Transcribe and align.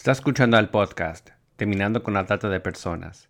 Está 0.00 0.12
escuchando 0.12 0.56
al 0.56 0.70
podcast 0.70 1.28
Terminando 1.56 2.02
con 2.02 2.14
la 2.14 2.24
trata 2.24 2.48
de 2.48 2.58
personas. 2.58 3.28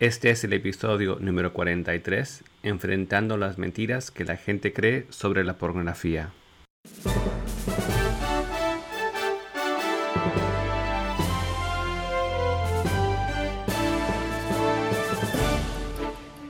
Este 0.00 0.30
es 0.30 0.42
el 0.42 0.52
episodio 0.54 1.18
número 1.20 1.52
43, 1.52 2.42
enfrentando 2.64 3.36
las 3.36 3.58
mentiras 3.58 4.10
que 4.10 4.24
la 4.24 4.36
gente 4.36 4.72
cree 4.72 5.06
sobre 5.10 5.44
la 5.44 5.56
pornografía. 5.56 6.32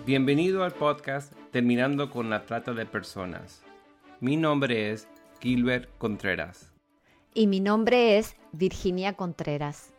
Bienvenido 0.07 0.65
al 0.65 0.73
podcast 0.73 1.35
Terminando 1.51 2.09
con 2.09 2.31
la 2.31 2.47
trata 2.47 2.73
de 2.73 2.87
personas. 2.87 3.63
Mi 4.21 4.39
nombre 4.39 4.91
es 4.91 5.07
Gilbert 5.43 5.91
Contreras. 5.99 6.73
Y 7.35 7.47
mi 7.47 7.61
nombre 7.61 8.17
es 8.17 8.40
Virginia 8.53 9.13
Contreras. 9.13 9.93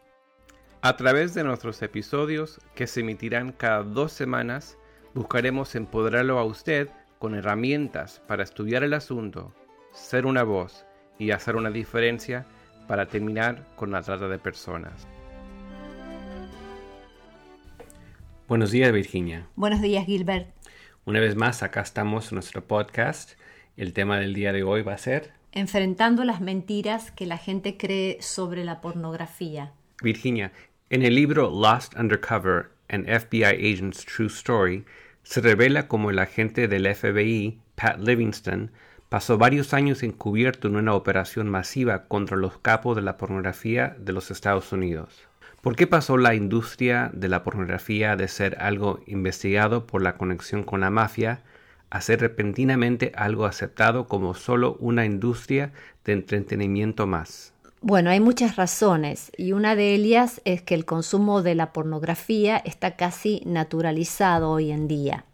A 0.81 0.97
través 0.97 1.33
de 1.33 1.43
nuestros 1.43 1.81
episodios, 1.81 2.59
que 2.75 2.87
se 2.87 3.01
emitirán 3.01 3.51
cada 3.51 3.83
dos 3.83 4.11
semanas, 4.11 4.77
buscaremos 5.13 5.75
empoderarlo 5.75 6.37
a 6.39 6.43
usted 6.43 6.89
con 7.19 7.35
herramientas 7.35 8.21
para 8.27 8.43
estudiar 8.43 8.83
el 8.83 8.93
asunto, 8.93 9.53
ser 9.93 10.25
una 10.25 10.43
voz 10.43 10.85
y 11.19 11.31
hacer 11.31 11.55
una 11.55 11.69
diferencia 11.69 12.45
para 12.87 13.07
terminar 13.07 13.65
con 13.75 13.91
la 13.91 14.01
trata 14.01 14.27
de 14.27 14.39
personas. 14.39 15.07
Buenos 18.47 18.71
días 18.71 18.91
Virginia. 18.91 19.47
Buenos 19.55 19.81
días 19.81 20.05
Gilbert. 20.05 20.53
Una 21.05 21.19
vez 21.19 21.35
más, 21.35 21.63
acá 21.63 21.81
estamos 21.81 22.31
en 22.31 22.35
nuestro 22.35 22.63
podcast. 22.65 23.39
El 23.77 23.93
tema 23.93 24.19
del 24.19 24.33
día 24.33 24.51
de 24.51 24.63
hoy 24.63 24.81
va 24.81 24.93
a 24.93 24.97
ser... 24.97 25.40
Enfrentando 25.53 26.23
las 26.23 26.39
mentiras 26.39 27.11
que 27.11 27.25
la 27.25 27.37
gente 27.37 27.75
cree 27.75 28.17
sobre 28.21 28.63
la 28.63 28.79
pornografía. 28.79 29.73
Virginia, 30.01 30.53
en 30.89 31.03
el 31.03 31.15
libro 31.15 31.49
Lost 31.49 31.93
Undercover, 31.97 32.71
an 32.87 33.05
FBI 33.05 33.43
Agent's 33.73 34.05
True 34.05 34.27
Story, 34.27 34.85
se 35.23 35.41
revela 35.41 35.89
cómo 35.89 36.09
el 36.09 36.19
agente 36.19 36.69
del 36.69 36.87
FBI, 36.95 37.59
Pat 37.75 37.99
Livingston, 37.99 38.71
pasó 39.09 39.37
varios 39.37 39.73
años 39.73 40.03
encubierto 40.03 40.69
en 40.69 40.77
una 40.77 40.93
operación 40.93 41.49
masiva 41.49 42.05
contra 42.05 42.37
los 42.37 42.57
capos 42.57 42.95
de 42.95 43.01
la 43.01 43.17
pornografía 43.17 43.97
de 43.99 44.13
los 44.13 44.31
Estados 44.31 44.71
Unidos. 44.71 45.27
¿Por 45.59 45.75
qué 45.75 45.85
pasó 45.85 46.17
la 46.17 46.33
industria 46.33 47.11
de 47.13 47.27
la 47.27 47.43
pornografía 47.43 48.15
de 48.15 48.29
ser 48.29 48.57
algo 48.61 49.01
investigado 49.05 49.85
por 49.85 50.01
la 50.01 50.15
conexión 50.15 50.63
con 50.63 50.79
la 50.79 50.89
mafia 50.89 51.43
a 51.91 52.01
ser 52.01 52.21
repentinamente 52.21 53.11
algo 53.15 53.45
aceptado 53.45 54.07
como 54.07 54.33
solo 54.33 54.77
una 54.79 55.05
industria 55.05 55.71
de 56.03 56.13
entretenimiento 56.13 57.05
más? 57.05 57.53
Bueno, 57.81 58.09
hay 58.09 58.19
muchas 58.19 58.55
razones 58.55 59.31
y 59.37 59.51
una 59.51 59.75
de 59.75 59.93
ellas 59.93 60.41
es 60.45 60.63
que 60.63 60.73
el 60.73 60.85
consumo 60.85 61.43
de 61.43 61.53
la 61.53 61.71
pornografía 61.71 62.57
está 62.57 62.95
casi 62.95 63.43
naturalizado 63.45 64.49
hoy 64.49 64.71
en 64.71 64.87
día. 64.87 65.25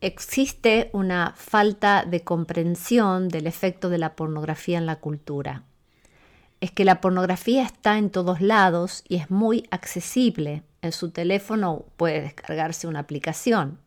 Existe 0.00 0.90
una 0.92 1.34
falta 1.36 2.04
de 2.04 2.22
comprensión 2.22 3.28
del 3.28 3.46
efecto 3.46 3.88
de 3.88 3.98
la 3.98 4.16
pornografía 4.16 4.78
en 4.78 4.86
la 4.86 4.96
cultura 4.96 5.62
es 6.60 6.70
que 6.70 6.84
la 6.84 7.00
pornografía 7.00 7.62
está 7.62 7.98
en 7.98 8.10
todos 8.10 8.40
lados 8.40 9.04
y 9.08 9.16
es 9.16 9.30
muy 9.30 9.66
accesible. 9.70 10.62
En 10.82 10.92
su 10.92 11.10
teléfono 11.10 11.84
puede 11.96 12.20
descargarse 12.20 12.86
una 12.86 13.00
aplicación. 13.00 13.78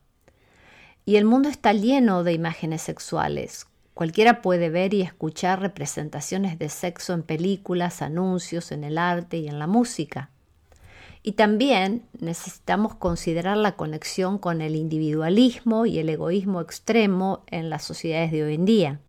Y 1.05 1.15
el 1.15 1.25
mundo 1.25 1.49
está 1.49 1.73
lleno 1.73 2.23
de 2.23 2.33
imágenes 2.33 2.83
sexuales. 2.83 3.67
Cualquiera 3.93 4.41
puede 4.41 4.69
ver 4.69 4.93
y 4.93 5.01
escuchar 5.01 5.59
representaciones 5.59 6.57
de 6.57 6.69
sexo 6.69 7.13
en 7.13 7.23
películas, 7.23 8.01
anuncios, 8.01 8.71
en 8.71 8.83
el 8.83 8.97
arte 8.97 9.37
y 9.37 9.47
en 9.47 9.59
la 9.59 9.67
música. 9.67 10.29
Y 11.23 11.33
también 11.33 12.03
necesitamos 12.19 12.95
considerar 12.95 13.57
la 13.57 13.75
conexión 13.75 14.37
con 14.37 14.61
el 14.61 14.75
individualismo 14.75 15.85
y 15.85 15.99
el 15.99 16.09
egoísmo 16.09 16.61
extremo 16.61 17.43
en 17.47 17.69
las 17.69 17.83
sociedades 17.83 18.31
de 18.31 18.43
hoy 18.43 18.55
en 18.55 18.65
día. 18.65 18.99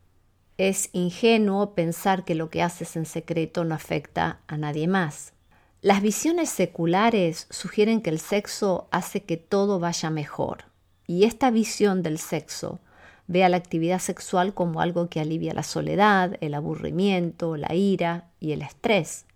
Es 0.59 0.91
ingenuo 0.93 1.75
pensar 1.75 2.25
que 2.25 2.34
lo 2.34 2.50
que 2.50 2.62
haces 2.62 2.97
en 2.97 3.06
secreto 3.06 3.65
no 3.65 3.75
afecta 3.75 4.41
a 4.47 4.56
nadie 4.59 4.89
más. 4.89 5.33
Las 5.81 6.03
visiones 6.03 6.50
seculares 6.50 7.47
sugieren 7.50 8.03
que 8.03 8.11
el 8.11 8.19
sexo 8.19 8.89
hace 8.91 9.22
que 9.22 9.37
todo 9.39 9.81
vaya 9.81 10.11
mejor, 10.11 10.66
y 11.12 11.25
esta 11.25 11.50
visión 11.50 12.03
del 12.03 12.17
sexo 12.19 12.81
ve 13.27 13.45
a 13.45 13.50
la 13.50 13.59
actividad 13.59 13.99
sexual 13.99 14.55
como 14.55 14.81
algo 14.81 15.11
que 15.11 15.21
alivia 15.21 15.53
la 15.53 15.62
soledad, 15.62 16.39
el 16.41 16.55
aburrimiento, 16.55 17.59
la 17.59 17.75
ira 17.75 18.31
y 18.41 18.53
el 18.53 18.62
estrés. 18.62 19.27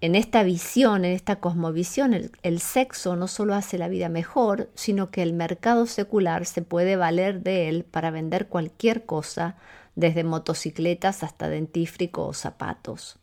En 0.00 0.16
esta 0.16 0.42
visión, 0.42 1.04
en 1.04 1.12
esta 1.12 1.36
cosmovisión, 1.36 2.12
el, 2.42 2.60
sexo 2.60 3.14
no 3.14 3.28
solo 3.28 3.54
hace 3.54 3.78
la 3.78 3.86
vida 3.86 4.08
mejor, 4.08 4.68
sino 4.74 5.12
que 5.12 5.22
el 5.22 5.32
mercado 5.32 5.86
secular 5.86 6.44
se 6.44 6.62
puede 6.62 6.96
valer 6.96 7.40
de 7.42 7.68
él 7.68 7.84
para 7.84 8.10
vender 8.10 8.48
cualquier 8.48 9.06
cosa 9.06 9.54
desde 9.94 10.24
motocicletas 10.24 11.22
hasta 11.22 11.48
dentífrico 11.48 12.26
o 12.26 12.34
zapatos. 12.34 13.20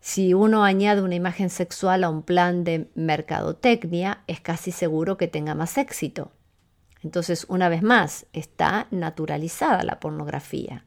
Si 0.00 0.34
uno 0.34 0.64
añade 0.64 1.00
una 1.00 1.14
imagen 1.14 1.48
sexual 1.48 2.04
a 2.04 2.10
un 2.10 2.22
plan 2.22 2.62
de 2.62 2.90
mercadotecnia, 2.94 4.22
es 4.26 4.40
casi 4.40 4.70
seguro 4.70 5.16
que 5.16 5.28
tenga 5.28 5.54
más 5.54 5.78
éxito. 5.78 6.30
Entonces, 7.02 7.46
una 7.48 7.68
vez 7.68 7.82
más, 7.82 8.26
está 8.32 8.86
naturalizada 8.90 9.82
la 9.82 10.00
pornografía. 10.00 10.84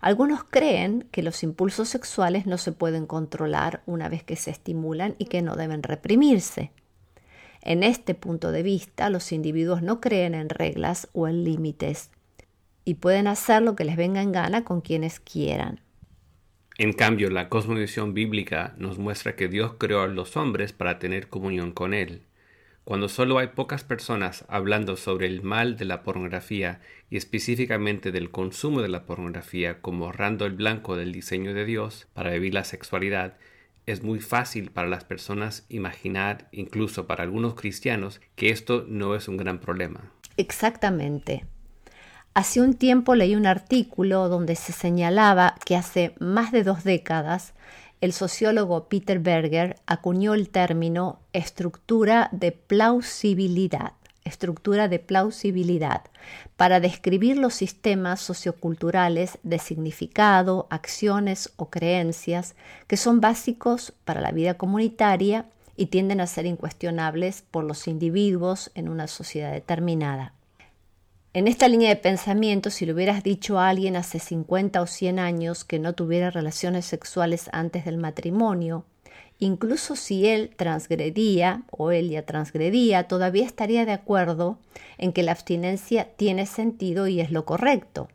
Algunos 0.00 0.44
creen 0.44 1.08
que 1.10 1.22
los 1.22 1.42
impulsos 1.42 1.88
sexuales 1.88 2.46
no 2.46 2.58
se 2.58 2.72
pueden 2.72 3.06
controlar 3.06 3.82
una 3.86 4.08
vez 4.08 4.22
que 4.22 4.36
se 4.36 4.50
estimulan 4.50 5.16
y 5.18 5.26
que 5.26 5.42
no 5.42 5.56
deben 5.56 5.82
reprimirse. 5.82 6.70
En 7.62 7.82
este 7.82 8.14
punto 8.14 8.52
de 8.52 8.62
vista, 8.62 9.10
los 9.10 9.32
individuos 9.32 9.82
no 9.82 10.00
creen 10.00 10.34
en 10.34 10.48
reglas 10.48 11.08
o 11.12 11.26
en 11.26 11.42
límites 11.42 12.10
y 12.84 12.94
pueden 12.94 13.26
hacer 13.26 13.62
lo 13.62 13.74
que 13.74 13.84
les 13.84 13.96
venga 13.96 14.22
en 14.22 14.32
gana 14.32 14.64
con 14.64 14.80
quienes 14.80 15.18
quieran. 15.18 15.80
En 16.78 16.92
cambio, 16.92 17.28
la 17.28 17.48
cosmovisión 17.48 18.14
bíblica 18.14 18.74
nos 18.78 18.98
muestra 18.98 19.34
que 19.34 19.48
Dios 19.48 19.74
creó 19.78 20.02
a 20.02 20.06
los 20.06 20.36
hombres 20.36 20.72
para 20.72 21.00
tener 21.00 21.28
comunión 21.28 21.72
con 21.72 21.92
Él. 21.92 22.22
Cuando 22.88 23.10
solo 23.10 23.36
hay 23.36 23.48
pocas 23.48 23.84
personas 23.84 24.46
hablando 24.48 24.96
sobre 24.96 25.26
el 25.26 25.42
mal 25.42 25.76
de 25.76 25.84
la 25.84 26.02
pornografía 26.02 26.80
y 27.10 27.18
específicamente 27.18 28.12
del 28.12 28.30
consumo 28.30 28.80
de 28.80 28.88
la 28.88 29.04
pornografía 29.04 29.82
como 29.82 30.06
ahorrando 30.06 30.46
el 30.46 30.54
blanco 30.54 30.96
del 30.96 31.12
diseño 31.12 31.52
de 31.52 31.66
Dios 31.66 32.06
para 32.14 32.30
vivir 32.30 32.54
la 32.54 32.64
sexualidad, 32.64 33.34
es 33.84 34.02
muy 34.02 34.20
fácil 34.20 34.70
para 34.70 34.88
las 34.88 35.04
personas 35.04 35.66
imaginar, 35.68 36.48
incluso 36.50 37.06
para 37.06 37.24
algunos 37.24 37.56
cristianos, 37.56 38.22
que 38.36 38.48
esto 38.48 38.86
no 38.88 39.14
es 39.14 39.28
un 39.28 39.36
gran 39.36 39.60
problema. 39.60 40.10
Exactamente. 40.38 41.44
Hace 42.32 42.62
un 42.62 42.72
tiempo 42.72 43.14
leí 43.14 43.36
un 43.36 43.46
artículo 43.46 44.30
donde 44.30 44.56
se 44.56 44.72
señalaba 44.72 45.56
que 45.66 45.76
hace 45.76 46.14
más 46.20 46.52
de 46.52 46.64
dos 46.64 46.84
décadas 46.84 47.52
el 48.00 48.12
sociólogo 48.12 48.88
Peter 48.88 49.18
Berger 49.18 49.76
acuñó 49.86 50.34
el 50.34 50.50
término 50.50 51.18
estructura 51.32 52.28
de 52.32 52.52
plausibilidad, 52.52 53.92
estructura 54.24 54.88
de 54.88 54.98
plausibilidad, 54.98 56.02
para 56.56 56.80
describir 56.80 57.38
los 57.38 57.54
sistemas 57.54 58.20
socioculturales 58.20 59.38
de 59.42 59.58
significado, 59.58 60.68
acciones 60.70 61.52
o 61.56 61.70
creencias 61.70 62.54
que 62.86 62.96
son 62.96 63.20
básicos 63.20 63.92
para 64.04 64.20
la 64.20 64.30
vida 64.30 64.54
comunitaria 64.54 65.46
y 65.76 65.86
tienden 65.86 66.20
a 66.20 66.26
ser 66.26 66.46
incuestionables 66.46 67.42
por 67.42 67.64
los 67.64 67.88
individuos 67.88 68.70
en 68.74 68.88
una 68.88 69.06
sociedad 69.06 69.52
determinada. 69.52 70.34
En 71.38 71.46
esta 71.46 71.68
línea 71.68 71.90
de 71.90 71.94
pensamiento, 71.94 72.68
si 72.68 72.84
le 72.84 72.92
hubieras 72.92 73.22
dicho 73.22 73.60
a 73.60 73.68
alguien 73.68 73.94
hace 73.94 74.18
50 74.18 74.82
o 74.82 74.88
100 74.88 75.20
años 75.20 75.62
que 75.62 75.78
no 75.78 75.92
tuviera 75.92 76.32
relaciones 76.32 76.84
sexuales 76.84 77.48
antes 77.52 77.84
del 77.84 77.96
matrimonio, 77.96 78.86
incluso 79.38 79.94
si 79.94 80.26
él 80.26 80.50
transgredía 80.56 81.62
o 81.70 81.92
ella 81.92 82.26
transgredía, 82.26 83.04
todavía 83.04 83.46
estaría 83.46 83.86
de 83.86 83.92
acuerdo 83.92 84.58
en 84.96 85.12
que 85.12 85.22
la 85.22 85.30
abstinencia 85.30 86.08
tiene 86.16 86.44
sentido 86.44 87.06
y 87.06 87.20
es 87.20 87.30
lo 87.30 87.44
correcto. 87.44 88.08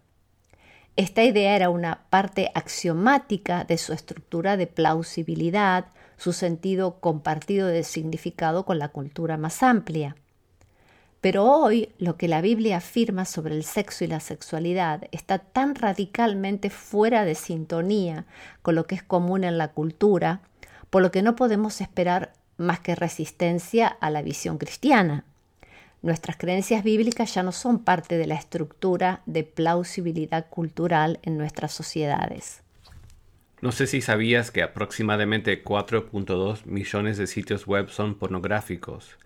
Esta 0.97 1.23
idea 1.23 1.55
era 1.55 1.69
una 1.69 2.03
parte 2.09 2.51
axiomática 2.55 3.63
de 3.63 3.77
su 3.77 3.93
estructura 3.93 4.57
de 4.57 4.67
plausibilidad, 4.67 5.85
su 6.17 6.33
sentido 6.33 6.99
compartido 6.99 7.67
de 7.67 7.83
significado 7.83 8.65
con 8.65 8.79
la 8.79 8.89
cultura 8.89 9.37
más 9.37 9.63
amplia. 9.63 10.17
Pero 11.23 11.45
hoy 11.45 11.87
lo 11.99 12.17
que 12.17 12.27
la 12.27 12.41
Biblia 12.41 12.75
afirma 12.75 13.23
sobre 13.23 13.55
el 13.55 13.63
sexo 13.63 14.03
y 14.03 14.07
la 14.07 14.19
sexualidad 14.19 15.07
está 15.13 15.39
tan 15.39 15.73
radicalmente 15.73 16.69
fuera 16.69 17.23
de 17.23 17.33
sintonía 17.33 18.25
con 18.61 18.75
lo 18.75 18.87
que 18.87 18.95
es 18.95 19.03
común 19.03 19.45
en 19.45 19.57
la 19.57 19.69
cultura, 19.69 20.41
por 20.89 21.01
lo 21.01 21.11
que 21.11 21.21
no 21.21 21.37
podemos 21.37 21.79
esperar 21.79 22.33
más 22.57 22.81
que 22.81 22.93
resistencia 22.93 23.87
a 23.87 24.09
la 24.09 24.21
visión 24.21 24.57
cristiana. 24.57 25.23
Nuestras 26.01 26.35
creencias 26.35 26.83
bíblicas 26.83 27.33
ya 27.33 27.41
no 27.41 27.53
son 27.53 27.79
parte 27.79 28.17
de 28.17 28.27
la 28.27 28.35
estructura 28.35 29.21
de 29.25 29.45
plausibilidad 29.45 30.49
cultural 30.49 31.19
en 31.21 31.37
nuestras 31.37 31.71
sociedades. 31.71 32.63
No 33.61 33.71
sé 33.71 33.87
si 33.87 34.01
sabías 34.01 34.51
que 34.51 34.61
aproximadamente 34.61 35.63
4.2 35.63 36.65
millones 36.65 37.17
de 37.17 37.27
sitios 37.27 37.65
web 37.65 37.87
son 37.87 38.15
pornográficos. 38.15 39.17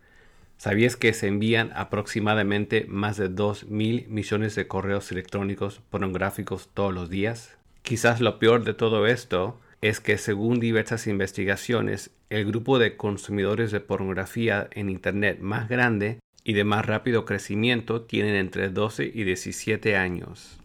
¿Sabías 0.57 0.95
que 0.95 1.13
se 1.13 1.27
envían 1.27 1.71
aproximadamente 1.75 2.85
más 2.89 3.15
de 3.17 3.29
2 3.29 3.67
mil 3.69 4.07
millones 4.09 4.55
de 4.55 4.67
correos 4.67 5.11
electrónicos 5.11 5.81
pornográficos 5.91 6.69
todos 6.73 6.91
los 6.91 7.11
días? 7.11 7.55
Quizás 7.83 8.21
lo 8.21 8.39
peor 8.39 8.63
de 8.63 8.73
todo 8.73 9.05
esto 9.05 9.59
es 9.81 9.99
que 9.99 10.17
según 10.17 10.59
diversas 10.59 11.05
investigaciones, 11.05 12.09
el 12.31 12.45
grupo 12.45 12.79
de 12.79 12.97
consumidores 12.97 13.71
de 13.71 13.79
pornografía 13.79 14.67
en 14.71 14.89
Internet 14.89 15.39
más 15.39 15.69
grande 15.69 16.19
y 16.43 16.53
de 16.53 16.63
más 16.63 16.85
rápido 16.87 17.23
crecimiento 17.23 18.01
tienen 18.01 18.33
entre 18.33 18.69
12 18.69 19.11
y 19.13 19.23
17 19.25 19.95
años. 19.95 20.59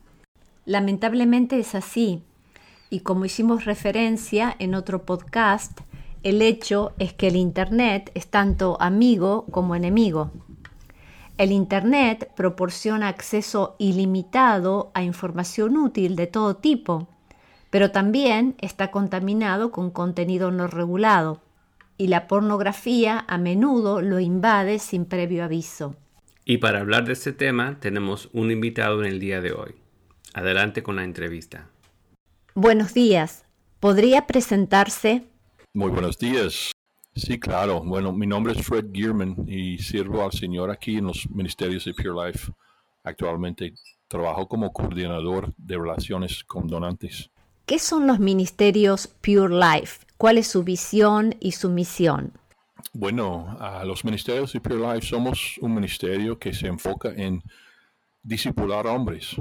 Lamentablemente 0.64 1.58
es 1.58 1.74
así, 1.74 2.22
y 2.88 3.00
como 3.00 3.26
hicimos 3.26 3.66
referencia 3.66 4.56
en 4.58 4.74
otro 4.74 5.04
podcast, 5.04 5.80
el 6.22 6.42
hecho 6.42 6.92
es 6.98 7.12
que 7.12 7.28
el 7.28 7.36
Internet 7.36 8.10
es 8.14 8.28
tanto 8.28 8.76
amigo 8.80 9.46
como 9.50 9.74
enemigo. 9.74 10.30
El 11.38 11.50
Internet 11.50 12.30
proporciona 12.36 13.08
acceso 13.08 13.74
ilimitado 13.78 14.92
a 14.94 15.02
información 15.02 15.76
útil 15.76 16.14
de 16.14 16.26
todo 16.26 16.56
tipo, 16.56 17.08
pero 17.70 17.90
también 17.90 18.54
está 18.60 18.90
contaminado 18.90 19.72
con 19.72 19.90
contenido 19.90 20.50
no 20.50 20.66
regulado, 20.66 21.40
y 21.98 22.08
la 22.08 22.28
pornografía 22.28 23.24
a 23.26 23.38
menudo 23.38 24.00
lo 24.00 24.20
invade 24.20 24.78
sin 24.78 25.04
previo 25.04 25.44
aviso. 25.44 25.96
Y 26.44 26.58
para 26.58 26.80
hablar 26.80 27.04
de 27.04 27.14
este 27.14 27.32
tema 27.32 27.78
tenemos 27.80 28.28
un 28.32 28.50
invitado 28.50 29.02
en 29.02 29.10
el 29.10 29.20
día 29.20 29.40
de 29.40 29.52
hoy. 29.52 29.74
Adelante 30.34 30.82
con 30.82 30.96
la 30.96 31.04
entrevista. 31.04 31.68
Buenos 32.54 32.94
días. 32.94 33.44
¿Podría 33.80 34.26
presentarse? 34.26 35.31
Muy 35.74 35.90
buenos 35.90 36.18
días. 36.18 36.70
Sí, 37.14 37.40
claro. 37.40 37.80
Bueno, 37.80 38.12
mi 38.12 38.26
nombre 38.26 38.52
es 38.52 38.66
Fred 38.66 38.88
Gearman 38.92 39.36
y 39.48 39.78
sirvo 39.78 40.22
al 40.22 40.30
Señor 40.30 40.70
aquí 40.70 40.98
en 40.98 41.06
los 41.06 41.30
ministerios 41.30 41.86
de 41.86 41.94
Pure 41.94 42.26
Life. 42.26 42.52
Actualmente 43.02 43.72
trabajo 44.06 44.46
como 44.46 44.70
coordinador 44.70 45.54
de 45.56 45.78
relaciones 45.78 46.44
con 46.44 46.66
donantes. 46.66 47.30
¿Qué 47.64 47.78
son 47.78 48.06
los 48.06 48.18
ministerios 48.18 49.06
Pure 49.06 49.54
Life? 49.54 50.04
¿Cuál 50.18 50.36
es 50.36 50.48
su 50.48 50.62
visión 50.62 51.34
y 51.40 51.52
su 51.52 51.70
misión? 51.70 52.34
Bueno, 52.92 53.56
los 53.86 54.04
ministerios 54.04 54.52
de 54.52 54.60
Pure 54.60 54.94
Life 54.94 55.06
somos 55.06 55.56
un 55.62 55.74
ministerio 55.74 56.38
que 56.38 56.52
se 56.52 56.66
enfoca 56.66 57.14
en 57.16 57.42
discipular 58.22 58.86
hombres, 58.86 59.36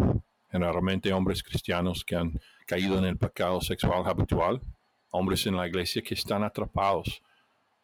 generalmente 0.50 1.12
hombres 1.12 1.44
cristianos 1.44 2.06
que 2.06 2.16
han 2.16 2.40
caído 2.66 2.98
en 2.98 3.04
el 3.04 3.18
pecado 3.18 3.60
sexual 3.60 4.04
habitual, 4.06 4.62
hombres 5.12 5.46
en 5.46 5.56
la 5.56 5.68
iglesia 5.68 6.02
que 6.02 6.16
están 6.16 6.44
atrapados 6.44 7.22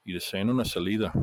y 0.04 0.14
desean 0.14 0.50
una 0.50 0.66
salida. 0.66 1.14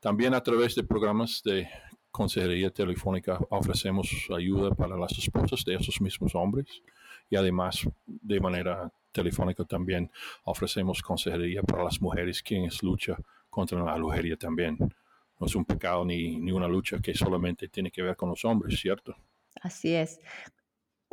También 0.00 0.34
a 0.34 0.42
través 0.42 0.74
de 0.74 0.84
programas 0.84 1.42
de 1.44 1.68
consejería 2.10 2.70
telefónica 2.70 3.38
ofrecemos 3.50 4.08
ayuda 4.34 4.70
para 4.70 4.96
las 4.96 5.18
esposas 5.18 5.64
de 5.64 5.74
esos 5.74 6.00
mismos 6.00 6.34
hombres 6.34 6.82
y 7.28 7.36
además 7.36 7.88
de 8.06 8.40
manera 8.40 8.92
telefónica 9.10 9.64
también 9.64 10.10
ofrecemos 10.44 11.02
consejería 11.02 11.62
para 11.62 11.84
las 11.84 12.00
mujeres 12.00 12.42
quienes 12.42 12.82
luchan 12.82 13.16
contra 13.50 13.82
la 13.82 13.96
lujería 13.96 14.36
también. 14.36 14.76
No 14.78 15.46
es 15.46 15.54
un 15.56 15.64
pecado 15.64 16.04
ni, 16.04 16.36
ni 16.38 16.52
una 16.52 16.68
lucha 16.68 16.98
que 17.00 17.14
solamente 17.14 17.68
tiene 17.68 17.90
que 17.90 18.02
ver 18.02 18.14
con 18.14 18.28
los 18.28 18.44
hombres, 18.44 18.78
¿cierto? 18.78 19.16
Así 19.60 19.94
es. 19.94 20.20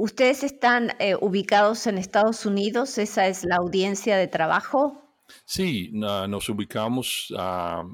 ¿Ustedes 0.01 0.43
están 0.43 0.93
eh, 0.97 1.15
ubicados 1.21 1.85
en 1.85 1.99
Estados 1.99 2.47
Unidos? 2.47 2.97
¿Esa 2.97 3.27
es 3.27 3.43
la 3.43 3.57
audiencia 3.57 4.17
de 4.17 4.27
trabajo? 4.27 4.99
Sí, 5.45 5.91
nos 5.93 6.49
ubicamos 6.49 7.31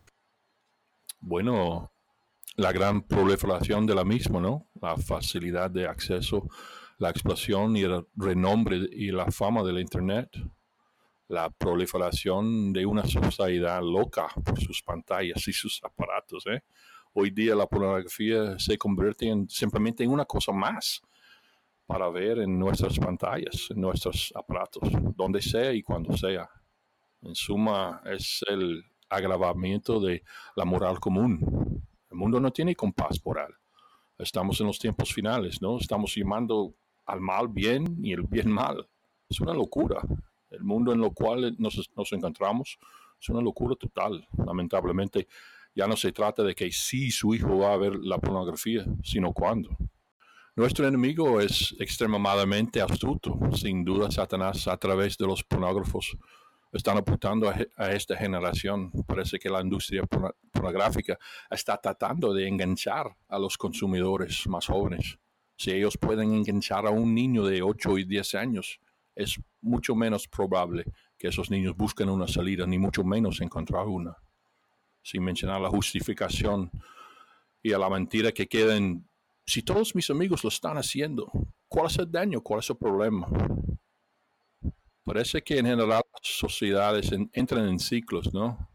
Bueno, 1.19 1.91
la 2.55 2.71
gran 2.71 3.01
proliferación 3.01 3.85
de 3.85 3.95
la 3.95 4.03
misma, 4.03 4.39
¿no? 4.39 4.67
La 4.81 4.95
facilidad 4.97 5.69
de 5.69 5.87
acceso, 5.87 6.47
la 6.97 7.09
explosión 7.09 7.75
y 7.75 7.81
el 7.81 8.05
renombre 8.15 8.77
y 8.91 9.11
la 9.11 9.29
fama 9.31 9.63
del 9.63 9.79
Internet, 9.79 10.29
la 11.27 11.49
proliferación 11.49 12.71
de 12.71 12.85
una 12.85 13.05
sociedad 13.05 13.81
loca 13.81 14.27
por 14.43 14.59
sus 14.59 14.81
pantallas 14.83 15.47
y 15.47 15.53
sus 15.53 15.81
aparatos. 15.83 16.45
¿eh? 16.47 16.61
Hoy 17.13 17.31
día 17.31 17.55
la 17.55 17.67
pornografía 17.67 18.57
se 18.59 18.77
convierte 18.77 19.27
en, 19.27 19.49
simplemente 19.49 20.03
en 20.03 20.11
una 20.11 20.25
cosa 20.25 20.51
más 20.51 21.01
para 21.85 22.09
ver 22.09 22.39
en 22.39 22.57
nuestras 22.57 22.97
pantallas, 22.97 23.67
en 23.69 23.81
nuestros 23.81 24.31
aparatos, 24.35 24.89
donde 25.15 25.41
sea 25.41 25.71
y 25.73 25.83
cuando 25.83 26.15
sea. 26.17 26.49
En 27.21 27.35
suma, 27.35 28.01
es 28.05 28.43
el 28.47 28.83
agravamiento 29.15 29.99
de 29.99 30.23
la 30.55 30.65
moral 30.65 30.99
común. 30.99 31.81
El 32.09 32.17
mundo 32.17 32.39
no 32.39 32.51
tiene 32.51 32.75
compás 32.75 33.19
moral. 33.25 33.53
Estamos 34.17 34.59
en 34.61 34.67
los 34.67 34.79
tiempos 34.79 35.13
finales, 35.13 35.61
¿no? 35.61 35.77
Estamos 35.77 36.15
llamando 36.15 36.73
al 37.05 37.19
mal 37.19 37.47
bien 37.47 37.97
y 38.03 38.13
el 38.13 38.23
bien 38.23 38.49
mal. 38.49 38.87
Es 39.29 39.39
una 39.41 39.53
locura. 39.53 40.01
El 40.49 40.63
mundo 40.63 40.93
en 40.93 41.03
el 41.03 41.13
cual 41.13 41.55
nos, 41.57 41.89
nos 41.95 42.13
encontramos 42.13 42.77
es 43.19 43.29
una 43.29 43.41
locura 43.41 43.75
total. 43.75 44.27
Lamentablemente, 44.45 45.27
ya 45.73 45.87
no 45.87 45.97
se 45.97 46.11
trata 46.11 46.43
de 46.43 46.55
que 46.55 46.71
si 46.71 47.11
su 47.11 47.33
hijo 47.33 47.57
va 47.57 47.73
a 47.73 47.77
ver 47.77 47.95
la 47.95 48.17
pornografía, 48.17 48.85
sino 49.03 49.33
cuándo. 49.33 49.75
Nuestro 50.55 50.87
enemigo 50.87 51.41
es 51.41 51.75
extremadamente 51.79 52.81
astuto. 52.81 53.37
Sin 53.53 53.83
duda, 53.83 54.09
Satanás, 54.09 54.69
a 54.69 54.77
través 54.77 55.17
de 55.17 55.27
los 55.27 55.43
pornógrafos, 55.43 56.17
están 56.75 56.97
apuntando 56.97 57.49
a, 57.49 57.91
esta 57.91 58.17
generación. 58.17 58.91
Parece 59.07 59.39
que 59.39 59.49
la 59.49 59.61
industria 59.61 60.03
pornográfica 60.51 61.17
está 61.49 61.77
tratando 61.77 62.33
de 62.33 62.47
enganchar 62.47 63.15
a 63.29 63.39
los 63.39 63.57
consumidores 63.57 64.45
más 64.47 64.67
jóvenes. 64.67 65.17
Si 65.57 65.71
ellos 65.71 65.97
pueden 65.97 66.33
enganchar 66.33 66.85
a 66.85 66.89
un 66.89 67.15
niño 67.15 67.45
de 67.45 67.61
8 67.61 67.97
y 67.99 68.03
10 68.03 68.35
años, 68.35 68.79
es 69.15 69.39
mucho 69.61 69.95
menos 69.95 70.27
probable 70.27 70.83
que 71.17 71.29
esos 71.29 71.49
niños 71.49 71.77
busquen 71.77 72.09
una 72.09 72.27
salida, 72.27 72.67
ni 72.67 72.77
mucho 72.77 73.05
menos 73.05 73.39
encontrar 73.39 73.87
una. 73.87 74.17
Sin 75.01 75.23
mencionar 75.23 75.61
la 75.61 75.69
justificación 75.69 76.69
y 77.63 77.71
a 77.71 77.79
la 77.79 77.89
mentira 77.89 78.33
que 78.33 78.47
queden, 78.47 79.07
si 79.45 79.63
todos 79.63 79.95
mis 79.95 80.09
amigos 80.09 80.43
lo 80.43 80.49
están 80.49 80.77
haciendo, 80.77 81.31
¿cuál 81.69 81.87
es 81.87 81.97
el 81.99 82.11
daño? 82.11 82.41
¿Cuál 82.41 82.59
es 82.59 82.69
el 82.69 82.77
problema? 82.77 83.27
Parece 85.05 85.43
que 85.43 85.59
en 85.59 85.67
general 85.67 86.01
las 86.11 86.21
sociedades 86.23 87.11
entran 87.33 87.69
en 87.69 87.79
ciclos, 87.79 88.33
¿no? 88.33 88.67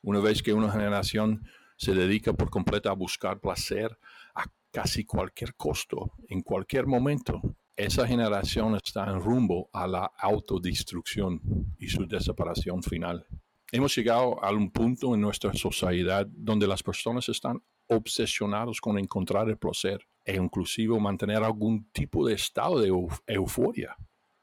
Una 0.00 0.18
vez 0.18 0.42
que 0.42 0.54
una 0.54 0.72
generación 0.72 1.46
se 1.76 1.92
dedica 1.92 2.32
por 2.32 2.48
completo 2.48 2.88
a 2.88 2.94
buscar 2.94 3.38
placer 3.38 3.98
a 4.34 4.46
casi 4.72 5.04
cualquier 5.04 5.54
costo, 5.56 6.12
en 6.30 6.40
cualquier 6.40 6.86
momento, 6.86 7.42
esa 7.76 8.06
generación 8.06 8.76
está 8.76 9.04
en 9.10 9.20
rumbo 9.20 9.68
a 9.74 9.86
la 9.86 10.10
autodestrucción 10.18 11.42
y 11.78 11.88
su 11.88 12.06
desaparición 12.08 12.82
final. 12.82 13.26
Hemos 13.70 13.94
llegado 13.94 14.42
a 14.42 14.50
un 14.50 14.70
punto 14.70 15.14
en 15.14 15.20
nuestra 15.20 15.52
sociedad 15.52 16.26
donde 16.26 16.66
las 16.66 16.82
personas 16.82 17.28
están 17.28 17.62
obsesionadas 17.88 18.80
con 18.80 18.98
encontrar 18.98 19.50
el 19.50 19.58
placer 19.58 20.00
e 20.24 20.36
inclusive 20.36 20.98
mantener 20.98 21.44
algún 21.44 21.90
tipo 21.90 22.26
de 22.26 22.32
estado 22.34 22.80
de 22.80 22.88
euforia. 23.26 23.94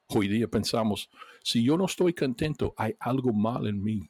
Hoy 0.07 0.27
día 0.27 0.47
pensamos, 0.47 1.09
si 1.43 1.63
yo 1.63 1.77
no 1.77 1.85
estoy 1.85 2.13
contento, 2.13 2.75
hay 2.77 2.95
algo 2.99 3.33
mal 3.33 3.65
en 3.65 3.81
mí. 3.81 4.07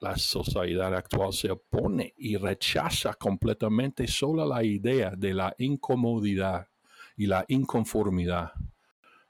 La 0.00 0.18
sociedad 0.18 0.92
actual 0.92 1.32
se 1.32 1.50
opone 1.52 2.12
y 2.16 2.36
rechaza 2.36 3.14
completamente 3.14 4.08
solo 4.08 4.44
la 4.44 4.64
idea 4.64 5.12
de 5.16 5.32
la 5.32 5.54
incomodidad 5.58 6.66
y 7.16 7.26
la 7.26 7.44
inconformidad. 7.48 8.52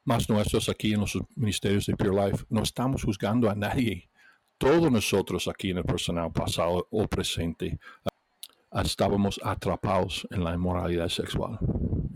más 0.05 0.29
nuestros 0.31 0.69
aquí 0.69 0.95
en 0.95 1.01
los 1.01 1.19
ministerios 1.35 1.87
de 1.87 1.97
Pure 1.97 2.31
Life, 2.31 2.45
no 2.49 2.63
estamos 2.63 3.03
juzgando 3.03 3.51
a 3.51 3.55
nadie. 3.55 4.09
Todos 4.57 4.91
nosotros 4.91 5.49
aquí 5.49 5.71
en 5.71 5.79
el 5.79 5.85
personal 5.85 6.33
pasado 6.33 6.87
o 6.91 7.07
presente 7.07 7.79
estábamos 8.73 9.39
atrapados 9.43 10.27
en 10.31 10.45
la 10.45 10.55
inmoralidad 10.55 11.09
sexual. 11.09 11.59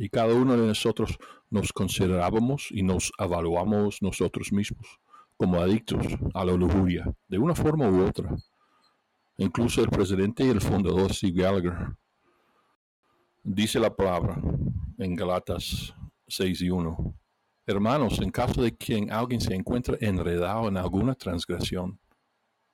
Y 0.00 0.08
cada 0.08 0.32
uno 0.32 0.56
de 0.56 0.66
nosotros 0.66 1.18
nos 1.50 1.74
considerábamos 1.74 2.68
y 2.70 2.82
nos 2.82 3.12
evaluamos 3.18 4.00
nosotros 4.00 4.50
mismos 4.50 4.98
como 5.36 5.60
adictos 5.60 6.06
a 6.32 6.42
la 6.42 6.54
lujuria, 6.54 7.04
de 7.28 7.38
una 7.38 7.54
forma 7.54 7.86
u 7.86 8.06
otra. 8.06 8.34
Incluso 9.36 9.82
el 9.82 9.90
presidente 9.90 10.42
y 10.42 10.48
el 10.48 10.62
fundador 10.62 11.12
Steve 11.12 11.42
Gallagher 11.42 11.94
dice 13.42 13.78
la 13.78 13.94
palabra 13.94 14.40
en 14.96 15.14
Galatas 15.14 15.94
6 16.28 16.62
y 16.62 16.70
1. 16.70 17.14
Hermanos, 17.66 18.20
en 18.20 18.30
caso 18.30 18.62
de 18.62 18.74
que 18.74 19.06
alguien 19.10 19.42
se 19.42 19.54
encuentre 19.54 19.98
enredado 20.00 20.66
en 20.68 20.78
alguna 20.78 21.14
transgresión, 21.14 22.00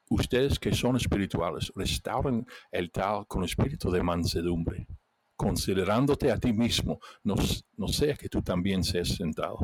ustedes 0.08 0.60
que 0.60 0.72
son 0.72 0.94
espirituales, 0.94 1.72
restauren 1.74 2.46
el 2.70 2.92
tal 2.92 3.26
con 3.26 3.42
espíritu 3.42 3.90
de 3.90 4.04
mansedumbre, 4.04 4.86
considerándote 5.36 6.30
a 6.30 6.38
ti 6.38 6.52
mismo, 6.52 6.98
no, 7.22 7.34
no 7.76 7.88
sea 7.88 8.14
que 8.14 8.28
tú 8.28 8.42
también 8.42 8.82
seas 8.82 9.08
sentado. 9.08 9.58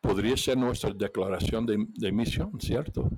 Podría 0.00 0.36
ser 0.36 0.58
nuestra 0.58 0.92
declaración 0.92 1.66
de, 1.66 1.86
de 1.88 2.12
misión, 2.12 2.60
¿cierto? 2.60 3.08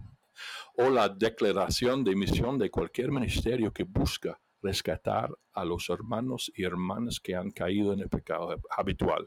O 0.76 0.88
la 0.88 1.08
declaración 1.08 2.04
de 2.04 2.14
misión 2.14 2.58
de 2.58 2.70
cualquier 2.70 3.10
ministerio 3.10 3.72
que 3.72 3.84
busca 3.84 4.40
rescatar 4.62 5.30
a 5.52 5.64
los 5.64 5.88
hermanos 5.90 6.50
y 6.54 6.64
hermanas 6.64 7.18
que 7.20 7.34
han 7.34 7.50
caído 7.50 7.92
en 7.92 8.00
el 8.00 8.08
pecado 8.08 8.54
habitual. 8.76 9.26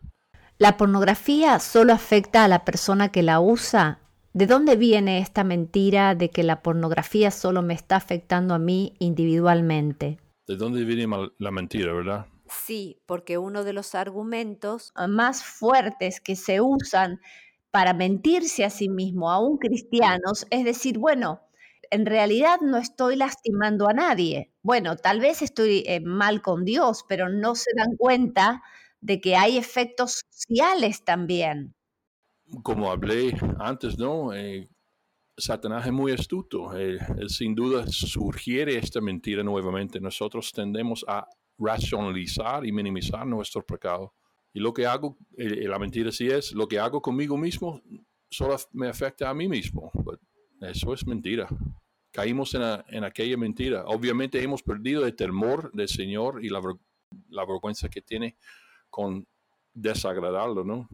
La 0.57 0.77
pornografía 0.77 1.59
solo 1.59 1.93
afecta 1.93 2.43
a 2.43 2.47
la 2.47 2.63
persona 2.63 3.11
que 3.11 3.23
la 3.23 3.39
usa 3.39 3.99
¿De 4.33 4.47
dónde 4.47 4.75
viene 4.75 5.19
esta 5.19 5.43
mentira 5.43 6.15
de 6.15 6.31
que 6.31 6.41
la 6.41 6.63
pornografía 6.63 7.29
solo 7.29 7.61
me 7.61 7.75
está 7.75 7.97
afectando 7.97 8.55
a 8.55 8.59
mí 8.59 8.95
individualmente? 8.97 10.17
¿De 10.47 10.55
dónde 10.55 10.83
viene 10.85 11.05
la 11.37 11.51
mentira, 11.51 11.93
verdad? 11.93 12.25
Sí, 12.65 13.01
porque 13.05 13.37
uno 13.37 13.63
de 13.63 13.73
los 13.73 13.95
argumentos 13.95 14.93
más 15.09 15.43
fuertes 15.43 16.21
que 16.21 16.35
se 16.35 16.61
usan 16.61 17.19
para 17.71 17.93
mentirse 17.93 18.63
a 18.63 18.69
sí 18.69 18.89
mismo, 18.89 19.31
aún 19.31 19.57
cristianos, 19.57 20.45
es 20.49 20.63
decir, 20.63 20.99
bueno, 20.99 21.41
en 21.89 22.05
realidad 22.05 22.59
no 22.61 22.77
estoy 22.77 23.15
lastimando 23.15 23.87
a 23.87 23.93
nadie. 23.93 24.51
Bueno, 24.61 24.95
tal 24.95 25.19
vez 25.19 25.41
estoy 25.41 25.83
eh, 25.87 25.99
mal 25.99 26.41
con 26.41 26.65
Dios, 26.65 27.03
pero 27.07 27.29
no 27.29 27.55
se 27.55 27.71
dan 27.75 27.95
cuenta 27.97 28.61
de 29.01 29.19
que 29.19 29.35
hay 29.35 29.57
efectos 29.57 30.23
sociales 30.29 31.03
también 31.03 31.75
como 32.61 32.91
hablé 32.91 33.35
antes, 33.59 33.97
¿no? 33.97 34.33
Eh, 34.33 34.67
Satanás 35.37 35.85
es 35.85 35.91
muy 35.91 36.11
astuto. 36.11 36.73
Él, 36.73 36.99
sin 37.27 37.55
duda 37.55 37.87
sugiere 37.87 38.77
esta 38.77 39.01
mentira 39.01 39.43
nuevamente. 39.43 39.99
Nosotros 39.99 40.51
tendemos 40.51 41.03
a 41.07 41.27
racionalizar 41.57 42.65
y 42.65 42.71
minimizar 42.71 43.25
nuestro 43.25 43.65
pecado. 43.65 44.13
Y 44.53 44.59
lo 44.59 44.73
que 44.73 44.85
hago, 44.85 45.17
eh, 45.37 45.67
la 45.67 45.79
mentira 45.79 46.11
sí 46.11 46.27
es, 46.27 46.53
lo 46.53 46.67
que 46.67 46.79
hago 46.79 47.01
conmigo 47.01 47.37
mismo 47.37 47.81
solo 48.29 48.55
me 48.71 48.87
afecta 48.87 49.29
a 49.29 49.33
mí 49.33 49.47
mismo. 49.47 49.91
eso 50.61 50.93
es 50.93 51.05
mentira. 51.05 51.47
Caímos 52.11 52.53
en, 52.55 53.03
aquella 53.03 53.37
mentira. 53.37 53.85
Obviamente 53.85 54.41
hemos 54.41 54.61
perdido 54.61 55.05
el 55.05 55.15
temor 55.15 55.71
del 55.71 55.87
Señor 55.87 56.43
y 56.43 56.49
la, 56.49 56.61
la 57.29 57.45
vergüenza 57.45 57.89
que 57.89 58.01
tiene 58.01 58.37
con 58.89 59.27
desagradarlo, 59.73 60.63
¿no? 60.63 60.87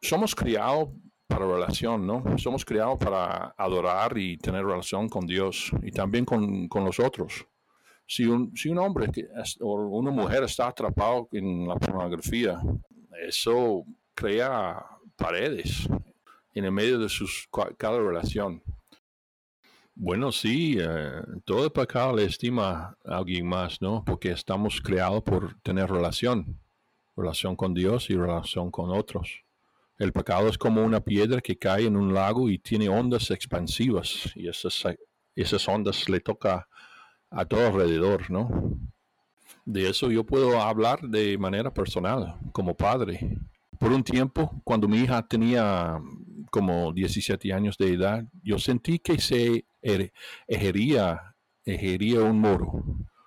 somos 0.00 0.34
criados 0.34 0.88
para 1.26 1.46
relación, 1.46 2.06
¿no? 2.06 2.38
Somos 2.38 2.64
criados 2.64 2.98
para 2.98 3.54
adorar 3.58 4.16
y 4.16 4.38
tener 4.38 4.64
relación 4.64 5.08
con 5.08 5.26
Dios 5.26 5.70
y 5.82 5.90
también 5.90 6.24
con, 6.24 6.68
con 6.68 6.84
los 6.84 6.98
otros. 7.00 7.46
Si 8.10 8.24
un, 8.24 8.56
si 8.56 8.70
un 8.70 8.78
hombre 8.78 9.10
o 9.60 9.74
una 9.98 10.10
mujer 10.10 10.42
está 10.42 10.68
atrapado 10.68 11.28
en 11.30 11.68
la 11.68 11.76
pornografía, 11.76 12.58
eso 13.20 13.84
crea 14.14 14.82
paredes 15.14 15.86
en 16.54 16.64
el 16.64 16.72
medio 16.72 16.98
de 16.98 17.10
sus, 17.10 17.46
cada 17.76 17.98
relación. 17.98 18.62
Bueno, 19.94 20.32
sí, 20.32 20.78
eh, 20.80 21.20
todo 21.44 21.70
pecado 21.70 22.16
le 22.16 22.24
estima 22.24 22.96
a 23.04 23.18
alguien 23.18 23.46
más, 23.46 23.82
¿no? 23.82 24.02
Porque 24.06 24.30
estamos 24.30 24.80
creados 24.80 25.22
por 25.22 25.60
tener 25.60 25.90
relación, 25.90 26.58
relación 27.14 27.56
con 27.56 27.74
Dios 27.74 28.08
y 28.08 28.16
relación 28.16 28.70
con 28.70 28.90
otros. 28.90 29.44
El 29.98 30.14
pecado 30.14 30.48
es 30.48 30.56
como 30.56 30.82
una 30.82 31.00
piedra 31.00 31.42
que 31.42 31.58
cae 31.58 31.84
en 31.84 31.96
un 31.96 32.14
lago 32.14 32.48
y 32.48 32.58
tiene 32.58 32.88
ondas 32.88 33.30
expansivas 33.30 34.32
y 34.34 34.48
esas, 34.48 34.82
esas 35.34 35.68
ondas 35.68 36.08
le 36.08 36.20
toca 36.20 36.68
a 37.30 37.44
todo 37.44 37.66
alrededor, 37.66 38.30
¿no? 38.30 38.78
De 39.64 39.88
eso 39.88 40.10
yo 40.10 40.24
puedo 40.24 40.60
hablar 40.60 41.00
de 41.02 41.36
manera 41.38 41.72
personal, 41.72 42.36
como 42.52 42.74
padre. 42.74 43.38
Por 43.78 43.92
un 43.92 44.02
tiempo, 44.02 44.50
cuando 44.64 44.88
mi 44.88 44.98
hija 44.98 45.26
tenía 45.26 46.00
como 46.50 46.92
17 46.92 47.52
años 47.52 47.76
de 47.78 47.92
edad, 47.92 48.24
yo 48.42 48.58
sentí 48.58 48.98
que 48.98 49.18
se 49.18 49.66
er, 49.82 50.12
egería, 50.46 51.34
un 51.66 52.40
muro. 52.40 52.82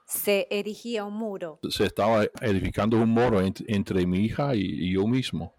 Se 0.07 0.47
erigía 0.49 1.05
un 1.05 1.13
muro. 1.13 1.59
Se 1.69 1.85
estaba 1.85 2.25
edificando 2.41 2.97
un 2.97 3.09
muro 3.09 3.39
entre 3.39 4.05
mi 4.05 4.25
hija 4.25 4.55
y 4.55 4.91
yo 4.93 5.07
mismo 5.07 5.53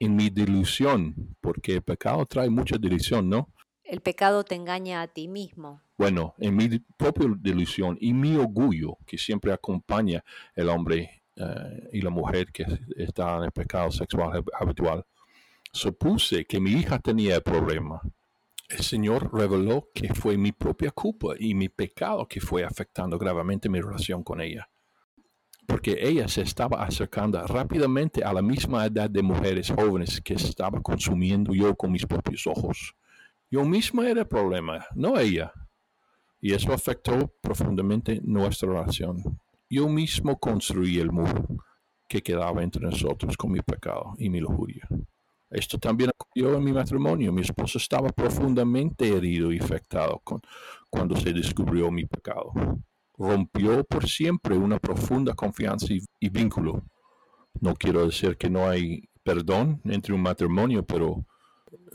en 0.00 0.14
mi 0.14 0.30
delusión, 0.30 1.36
porque 1.40 1.74
el 1.74 1.82
pecado 1.82 2.24
trae 2.26 2.48
mucha 2.50 2.76
delusión, 2.78 3.28
¿no? 3.28 3.48
El 3.84 4.00
pecado 4.00 4.44
te 4.44 4.54
engaña 4.54 5.02
a 5.02 5.08
ti 5.08 5.28
mismo. 5.28 5.80
Bueno, 5.98 6.34
en 6.38 6.56
mi 6.56 6.78
propia 6.96 7.26
delusión 7.38 7.98
y 8.00 8.14
mi 8.14 8.36
orgullo 8.36 8.96
que 9.04 9.18
siempre 9.18 9.52
acompaña 9.52 10.24
el 10.54 10.68
hombre 10.68 11.24
eh, 11.36 11.88
y 11.92 12.00
la 12.00 12.10
mujer 12.10 12.52
que 12.52 12.64
está 12.96 13.36
en 13.36 13.44
el 13.44 13.52
pecado 13.52 13.90
sexual 13.90 14.44
habitual, 14.58 15.04
supuse 15.72 16.44
que 16.46 16.60
mi 16.60 16.70
hija 16.70 16.98
tenía 17.00 17.34
el 17.34 17.42
problema. 17.42 18.00
El 18.68 18.80
Señor 18.80 19.30
reveló 19.34 19.90
que 19.92 20.14
fue 20.14 20.38
mi 20.38 20.52
propia 20.52 20.92
culpa 20.92 21.34
y 21.38 21.54
mi 21.54 21.68
pecado 21.68 22.26
que 22.26 22.40
fue 22.40 22.64
afectando 22.64 23.18
gravemente 23.18 23.68
mi 23.68 23.80
relación 23.80 24.22
con 24.22 24.40
ella 24.40 24.68
porque 25.68 25.98
ella 26.00 26.26
se 26.28 26.40
estaba 26.40 26.82
acercando 26.82 27.46
rápidamente 27.46 28.24
a 28.24 28.32
la 28.32 28.40
misma 28.40 28.86
edad 28.86 29.10
de 29.10 29.20
mujeres 29.20 29.70
jóvenes 29.70 30.18
que 30.22 30.32
estaba 30.32 30.80
consumiendo 30.80 31.52
yo 31.52 31.76
con 31.76 31.92
mis 31.92 32.06
propios 32.06 32.46
ojos. 32.46 32.94
Yo 33.50 33.66
mismo 33.66 34.02
era 34.02 34.22
el 34.22 34.26
problema, 34.26 34.86
no 34.94 35.18
ella. 35.18 35.52
Y 36.40 36.52
eso 36.52 36.72
afectó 36.72 37.32
profundamente 37.40 38.20
nuestra 38.22 38.68
relación. 38.68 39.40
Yo 39.68 39.88
mismo 39.88 40.38
construí 40.38 40.98
el 40.98 41.10
muro 41.10 41.46
que 42.08 42.22
quedaba 42.22 42.62
entre 42.62 42.82
nosotros 42.82 43.36
con 43.36 43.52
mi 43.52 43.60
pecado 43.60 44.14
y 44.18 44.30
mi 44.30 44.40
lujuria. 44.40 44.88
Esto 45.50 45.78
también 45.78 46.10
ocurrió 46.16 46.56
en 46.56 46.64
mi 46.64 46.72
matrimonio. 46.72 47.32
Mi 47.32 47.42
esposo 47.42 47.78
estaba 47.78 48.10
profundamente 48.10 49.08
herido 49.08 49.52
y 49.52 49.58
afectado 49.58 50.20
con, 50.24 50.40
cuando 50.88 51.16
se 51.16 51.32
descubrió 51.32 51.90
mi 51.90 52.06
pecado 52.06 52.52
rompió 53.18 53.84
por 53.84 54.08
siempre 54.08 54.56
una 54.56 54.78
profunda 54.78 55.34
confianza 55.34 55.86
y, 55.92 56.28
vínculo. 56.30 56.84
No 57.60 57.74
quiero 57.74 58.06
decir 58.06 58.36
que 58.36 58.48
no 58.48 58.68
hay 58.68 59.08
perdón 59.24 59.80
entre 59.84 60.14
un 60.14 60.22
matrimonio, 60.22 60.86
pero 60.86 61.26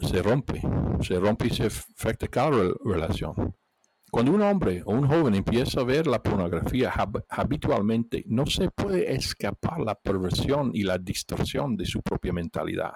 se 0.01 0.21
rompe, 0.21 0.61
se 1.01 1.19
rompe 1.19 1.47
y 1.47 1.51
se 1.51 1.65
afecta 1.65 2.27
cada 2.27 2.51
relación. 2.83 3.55
Cuando 4.13 4.31
un 4.31 4.43
hombre 4.43 4.83
o 4.85 4.91
un 4.91 5.07
joven 5.07 5.33
empieza 5.33 5.81
a 5.81 5.83
ver 5.83 6.05
la 6.05 6.21
pornografía 6.21 6.93
habitualmente, 7.29 8.23
no 8.27 8.45
se 8.45 8.69
puede 8.69 9.11
escapar 9.11 9.79
la 9.79 9.95
perversión 9.95 10.69
y 10.71 10.83
la 10.83 10.99
distorsión 10.99 11.75
de 11.75 11.87
su 11.87 11.99
propia 12.03 12.31
mentalidad. 12.31 12.93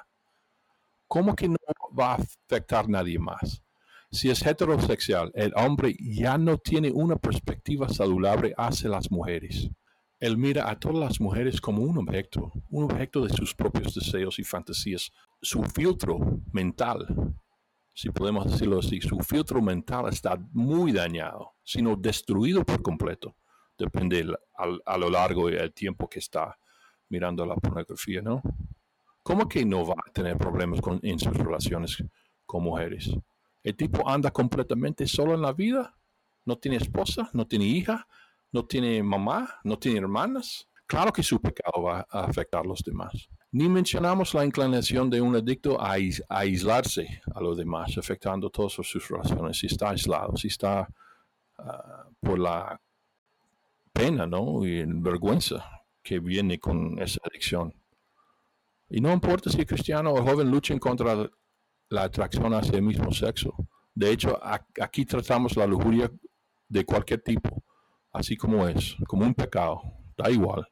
¿Cómo 1.07 1.35
que 1.35 1.49
no 1.49 1.57
va 1.99 2.11
a 2.11 2.17
afectar 2.17 2.85
a 2.85 2.89
nadie 2.89 3.17
más? 3.17 3.63
Si 4.11 4.29
es 4.29 4.45
heterosexual, 4.45 5.31
el 5.33 5.53
hombre 5.55 5.95
ya 5.99 6.37
no 6.37 6.59
tiene 6.59 6.91
una 6.91 7.15
perspectiva 7.15 7.89
saludable 7.89 8.53
hacia 8.55 8.91
las 8.91 9.09
mujeres. 9.09 9.71
Él 10.19 10.37
mira 10.37 10.69
a 10.69 10.79
todas 10.79 10.99
las 10.99 11.19
mujeres 11.19 11.59
como 11.59 11.81
un 11.81 11.97
objeto, 11.97 12.51
un 12.69 12.83
objeto 12.83 13.25
de 13.25 13.33
sus 13.33 13.55
propios 13.55 13.95
deseos 13.95 14.37
y 14.37 14.43
fantasías. 14.43 15.11
Su 15.41 15.63
filtro 15.63 16.19
mental, 16.53 17.33
si 17.97 18.11
podemos 18.11 18.45
decirlo 18.45 18.77
así, 18.77 19.01
su 19.01 19.17
filtro 19.21 19.59
mental 19.59 20.07
está 20.09 20.37
muy 20.51 20.91
dañado, 20.91 21.55
sino 21.63 21.95
destruido 21.95 22.63
por 22.63 22.83
completo. 22.83 23.35
Depende 23.75 24.23
a 24.85 24.97
lo 24.99 25.09
largo 25.09 25.49
del 25.49 25.73
tiempo 25.73 26.07
que 26.07 26.19
está 26.19 26.59
mirando 27.09 27.43
la 27.43 27.55
pornografía, 27.55 28.21
¿no? 28.21 28.43
¿Cómo 29.23 29.49
que 29.49 29.65
no 29.65 29.83
va 29.83 29.95
a 30.05 30.11
tener 30.11 30.37
problemas 30.37 30.79
en 31.01 31.17
sus 31.17 31.35
relaciones 31.35 32.03
con 32.45 32.65
mujeres? 32.65 33.09
El 33.63 33.75
tipo 33.75 34.07
anda 34.07 34.29
completamente 34.29 35.07
solo 35.07 35.33
en 35.33 35.41
la 35.41 35.53
vida. 35.53 35.97
No 36.45 36.55
tiene 36.59 36.77
esposa, 36.77 37.31
no 37.33 37.47
tiene 37.47 37.65
hija, 37.65 38.07
no 38.51 38.63
tiene 38.63 39.01
mamá, 39.01 39.55
no 39.63 39.79
tiene 39.79 39.97
hermanas. 39.97 40.69
Claro 40.85 41.11
que 41.11 41.23
su 41.23 41.41
pecado 41.41 41.81
va 41.81 42.05
a 42.11 42.25
afectar 42.25 42.61
a 42.61 42.67
los 42.67 42.83
demás. 42.83 43.27
Ni 43.51 43.69
mencionamos 43.69 44.33
la 44.33 44.43
inclinación 44.43 45.09
de 45.09 45.21
un 45.21 45.35
adicto 45.35 45.79
a, 45.79 45.95
aislarse 46.29 47.21
a 47.33 47.41
los 47.41 47.57
demás, 47.57 47.97
afectando 47.97 48.49
todas 48.49 48.73
sus 48.73 49.07
relaciones. 49.07 49.57
Si 49.57 49.67
está 49.67 49.91
aislado, 49.91 50.35
si 50.35 50.47
está 50.47 50.87
ah, 51.57 52.05
por 52.19 52.39
la 52.39 52.79
pena 53.93 54.27
¿no? 54.27 54.65
y 54.65 54.83
vergüenza 54.85 55.83
que 56.03 56.19
viene 56.19 56.59
con 56.59 56.99
esa 56.99 57.19
adicción. 57.23 57.73
Y 58.89 59.01
no 59.01 59.11
importa 59.11 59.49
si 59.49 59.65
cristiano 59.65 60.13
o 60.13 60.23
joven 60.23 60.49
luchen 60.49 60.79
contra 60.79 61.29
la 61.89 62.03
atracción 62.03 62.53
hacia 62.53 62.75
el 62.75 62.83
mismo 62.83 63.11
sexo. 63.11 63.55
De 63.93 64.11
hecho, 64.11 64.39
aquí 64.79 65.05
tratamos 65.05 65.55
la 65.57 65.65
lujuria 65.65 66.11
de 66.69 66.85
cualquier 66.85 67.21
tipo, 67.21 67.63
así 68.11 68.37
como 68.37 68.67
es, 68.67 68.95
como 69.07 69.25
un 69.25 69.33
pecado. 69.33 69.81
Da 70.15 70.29
igual. 70.29 70.67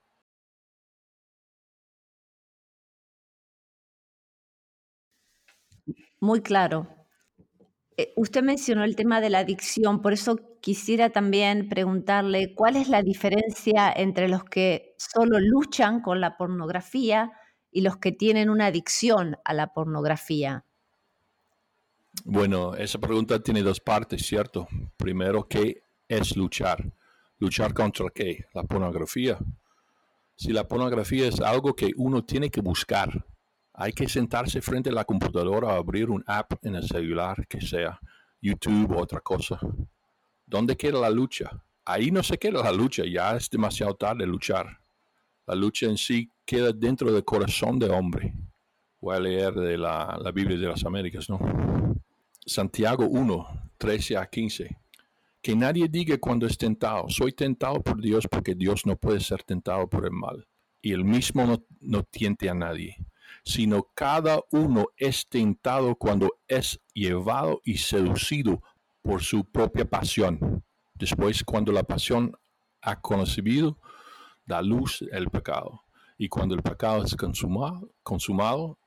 Muy 6.20 6.42
claro. 6.42 6.88
Eh, 7.98 8.12
usted 8.16 8.44
mencionó 8.44 8.84
el 8.84 8.96
tema 8.96 9.22
de 9.22 9.30
la 9.30 9.40
adicción, 9.40 10.02
por 10.02 10.14
eso 10.14 10.38
quisiera 10.60 11.12
también 11.12 11.70
preguntarle 11.70 12.54
cuál 12.54 12.76
es 12.76 12.90
la 12.90 13.02
diferencia 13.02 13.92
entre 13.96 14.28
los 14.28 14.44
que 14.44 14.96
solo 14.98 15.40
luchan 15.40 16.02
con 16.02 16.20
la 16.20 16.38
pornografía 16.38 17.32
y 17.72 17.82
los 17.82 17.98
que 17.98 18.12
tienen 18.12 18.50
una 18.50 18.68
adicción 18.68 19.38
a 19.46 19.54
la 19.54 19.74
pornografía. 19.74 20.66
Bueno, 22.24 22.76
esa 22.76 23.00
pregunta 23.00 23.40
tiene 23.42 23.62
dos 23.62 23.80
partes, 23.80 24.26
¿cierto? 24.26 24.68
Primero, 24.98 25.48
¿qué 25.48 25.84
es 26.08 26.36
luchar? 26.36 26.92
¿Luchar 27.38 27.74
contra 27.74 28.08
qué? 28.14 28.46
La 28.54 28.64
pornografía. 28.64 29.38
Si 30.36 30.52
la 30.52 30.68
pornografía 30.68 31.28
es 31.28 31.40
algo 31.42 31.76
que 31.76 31.92
uno 31.98 32.24
tiene 32.24 32.50
que 32.50 32.62
buscar, 32.62 33.26
hay 33.78 33.92
que 33.92 34.08
sentarse 34.08 34.62
frente 34.62 34.90
a 34.90 34.94
la 34.94 35.04
computadora 35.04 35.72
a 35.72 35.78
abrir 35.78 36.10
un 36.10 36.24
app 36.28 36.54
en 36.64 36.76
el 36.76 36.88
celular, 36.88 37.46
que 37.48 37.60
sea 37.60 38.00
YouTube 38.42 38.92
o 38.92 39.02
otra 39.02 39.20
cosa. 39.20 39.60
¿Dónde 40.46 40.78
queda 40.78 41.00
la 41.00 41.10
lucha? 41.10 41.62
Ahí 41.84 42.10
no 42.10 42.24
se 42.24 42.38
queda 42.38 42.64
la 42.64 42.72
lucha, 42.72 43.04
ya 43.06 43.36
es 43.36 43.50
demasiado 43.50 43.96
tarde 43.96 44.26
luchar. 44.26 44.80
La 45.46 45.56
lucha 45.56 45.88
en 45.88 45.98
sí 45.98 46.30
queda 46.46 46.72
dentro 46.72 47.12
del 47.12 47.26
corazón 47.26 47.78
del 47.78 47.92
hombre. 47.92 48.34
Voy 49.02 49.16
a 49.16 49.20
leer 49.20 49.54
de 49.54 49.78
la, 49.78 50.18
la 50.22 50.32
Biblia 50.32 50.58
de 50.58 50.68
las 50.68 50.86
Américas, 50.86 51.30
¿no? 51.30 51.40
Santiago 52.46 53.06
1, 53.06 53.72
13 53.78 54.18
a 54.18 54.26
15. 54.26 54.78
Que 55.42 55.56
nadie 55.56 55.90
diga 55.90 56.18
cuando 56.18 56.48
es 56.48 56.58
tentado, 56.58 57.10
soy 57.10 57.34
tentado 57.34 57.82
por 57.84 58.02
Dios 58.02 58.26
porque 58.28 58.56
Dios 58.56 58.86
no 58.86 58.96
puede 58.96 59.20
ser 59.20 59.44
tentado 59.44 59.88
por 59.88 60.06
el 60.06 60.12
mal. 60.12 60.48
Y 60.82 60.94
el 60.94 61.04
mismo 61.04 61.46
no, 61.46 61.64
no 61.82 62.04
tiente 62.04 62.50
a 62.50 62.54
nadie 62.54 62.96
sino 63.44 63.88
cada 63.94 64.42
uno 64.52 64.88
es 64.98 65.28
tentado 65.28 65.96
cuando 65.96 66.38
es 66.48 66.80
llevado 66.94 67.62
y 67.64 67.78
seducido 67.78 68.62
por 69.02 69.24
su 69.24 69.46
propia 69.46 69.86
pasión. 69.86 70.64
Después, 70.94 71.44
cuando 71.44 71.72
la 71.72 71.84
pasión 71.84 72.36
ha 72.82 73.02
concebido, 73.02 73.78
da 74.46 74.62
luz 74.62 75.04
el 75.12 75.30
pecado. 75.30 75.82
Y 76.18 76.30
cuando 76.30 76.56
el 76.56 76.64
pecado 76.64 77.04
es 77.04 77.16
consumado, 77.16 77.90
consumado 78.04 78.78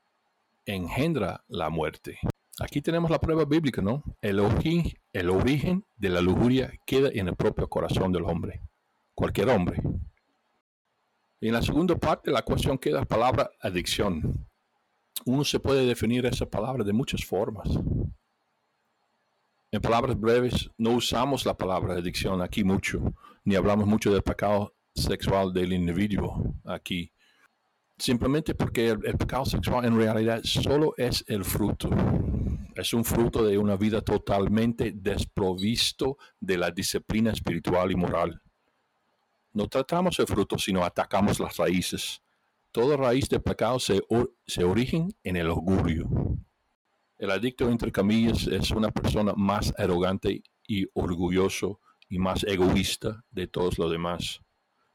engendra 0.65 1.43
la 1.47 1.69
muerte. 1.69 2.19
Aquí 2.59 2.81
tenemos 2.81 3.09
la 3.09 3.19
prueba 3.19 3.45
bíblica, 3.45 3.81
¿no? 3.81 4.03
El 4.21 4.39
origen, 4.39 4.83
el 5.13 5.29
origen 5.29 5.85
de 5.95 6.09
la 6.09 6.21
lujuria 6.21 6.73
queda 6.85 7.09
en 7.13 7.29
el 7.29 7.35
propio 7.35 7.69
corazón 7.69 8.11
del 8.11 8.23
hombre, 8.23 8.61
cualquier 9.13 9.49
hombre. 9.49 9.81
En 11.41 11.53
la 11.53 11.61
segunda 11.61 11.95
parte 11.95 12.31
la 12.31 12.41
cuestión 12.41 12.77
queda 12.77 12.99
la 12.99 13.05
palabra 13.05 13.49
adicción 13.61 14.49
uno 15.25 15.43
se 15.43 15.59
puede 15.59 15.85
definir 15.85 16.25
esa 16.25 16.45
palabra 16.45 16.83
de 16.83 16.93
muchas 16.93 17.23
formas. 17.23 17.67
En 19.71 19.81
palabras 19.81 20.19
breves, 20.19 20.69
no 20.77 20.91
usamos 20.91 21.45
la 21.45 21.55
palabra 21.55 21.93
adicción 21.93 22.41
aquí 22.41 22.63
mucho, 22.63 23.13
ni 23.43 23.55
hablamos 23.55 23.85
mucho 23.85 24.11
del 24.11 24.23
pecado 24.23 24.73
sexual 24.95 25.53
del 25.53 25.73
individuo 25.73 26.55
aquí. 26.65 27.11
Simplemente 27.97 28.55
porque 28.55 28.89
el, 28.89 28.99
pecado 29.17 29.45
sexual 29.45 29.85
en 29.85 29.97
realidad 29.97 30.41
solo 30.43 30.93
es 30.97 31.23
el 31.27 31.43
fruto. 31.43 31.89
Es 32.73 32.93
un 32.93 33.03
fruto 33.03 33.43
de 33.43 33.57
una 33.57 33.75
vida 33.75 34.01
totalmente 34.01 34.93
desprovisto 34.95 36.17
de 36.39 36.57
la 36.57 36.71
disciplina 36.71 37.31
espiritual 37.31 37.91
y 37.91 37.95
moral. 37.95 38.41
No 39.53 39.67
tratamos 39.67 40.19
el 40.19 40.27
fruto, 40.27 40.57
sino 40.57 40.83
atacamos 40.83 41.39
las 41.39 41.57
raíces 41.57 42.21
Toda 42.71 42.97
raíz 42.97 43.27
de 43.29 43.39
pecado 43.39 43.79
se, 43.79 43.99
se 44.45 44.63
origen 44.63 45.11
en 45.23 45.37
el 45.37 45.49
orgullo. 45.49 46.05
El 47.17 47.31
adicto, 47.31 47.67
entre 47.67 47.91
comillas, 47.91 48.45
es 48.45 48.69
una 48.69 48.91
persona 48.91 49.33
más 49.35 49.73
arrogante 49.75 50.43
y 50.67 50.85
orgulloso 50.93 51.79
y 52.07 52.19
más 52.19 52.43
egoísta 52.43 53.25
de 53.31 53.47
todos 53.47 53.79
los 53.79 53.91
demás. 53.91 54.39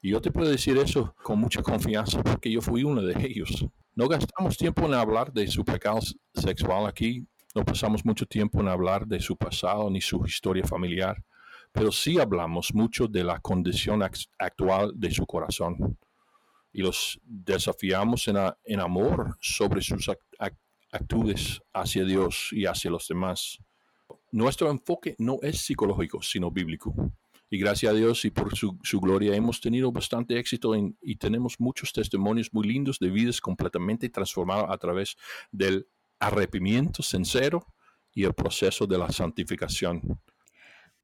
Y 0.01 0.11
yo 0.11 0.21
te 0.21 0.31
puedo 0.31 0.49
decir 0.49 0.79
eso 0.79 1.17
con 1.21 1.41
mucha 1.41 1.63
confianza 1.63 2.23
porque 2.23 2.49
yo 2.49 2.61
fui 2.61 2.85
uno 2.85 3.03
de 3.03 3.27
ellos. 3.27 3.67
No 3.97 4.07
gastamos 4.07 4.57
tiempo 4.57 4.87
en 4.87 4.95
hablar 4.95 5.33
de 5.33 5.49
su 5.49 5.65
pecado 5.65 5.99
sexual 6.33 6.87
aquí, 6.87 7.27
no 7.57 7.65
pasamos 7.65 8.05
mucho 8.05 8.25
tiempo 8.25 8.61
en 8.61 8.69
hablar 8.69 9.05
de 9.05 9.19
su 9.19 9.37
pasado 9.37 9.91
ni 9.91 10.01
su 10.01 10.25
historia 10.25 10.65
familiar, 10.65 11.21
pero 11.75 11.91
sí 11.91 12.21
hablamos 12.21 12.73
mucho 12.73 13.09
de 13.09 13.25
la 13.25 13.41
condición 13.41 14.01
actual 14.39 14.93
de 14.95 15.11
su 15.11 15.27
corazón 15.27 15.99
y 16.73 16.83
los 16.83 17.19
desafiamos 17.25 18.29
en, 18.29 18.81
amor 18.81 19.37
sobre 19.41 19.83
sus 19.83 20.09
actitudes 20.39 21.61
hacia 21.73 22.05
Dios 22.05 22.51
y 22.53 22.67
hacia 22.67 22.93
los 22.93 23.09
demás. 23.09 23.59
Nuestro 24.31 24.71
enfoque 24.71 25.17
no 25.19 25.41
es 25.43 25.63
psicológico, 25.63 26.23
sino 26.23 26.49
bíblico. 26.49 26.95
Y 27.51 27.59
gracias 27.59 27.93
a 27.93 27.97
Dios 27.97 28.25
y 28.25 28.31
por 28.31 28.57
su, 28.57 28.79
gloria 29.01 29.35
hemos 29.35 29.61
tenido 29.61 29.91
bastante 29.91 30.39
éxito 30.39 30.75
y 31.03 31.17
tenemos 31.17 31.59
muchos 31.59 31.93
testimonios 31.93 32.51
muy 32.53 32.69
lindos 32.69 33.01
de 33.01 33.11
vidas 33.11 33.41
completamente 33.41 34.09
transformadas 34.09 34.67
a 34.71 34.79
través 34.79 35.17
del 35.51 35.89
arrepentimiento 36.21 37.03
sincero 37.03 37.67
y 38.15 38.23
el 38.23 38.33
proceso 38.33 38.87
de 38.87 38.97
la 38.97 39.11
santificación. 39.11 40.21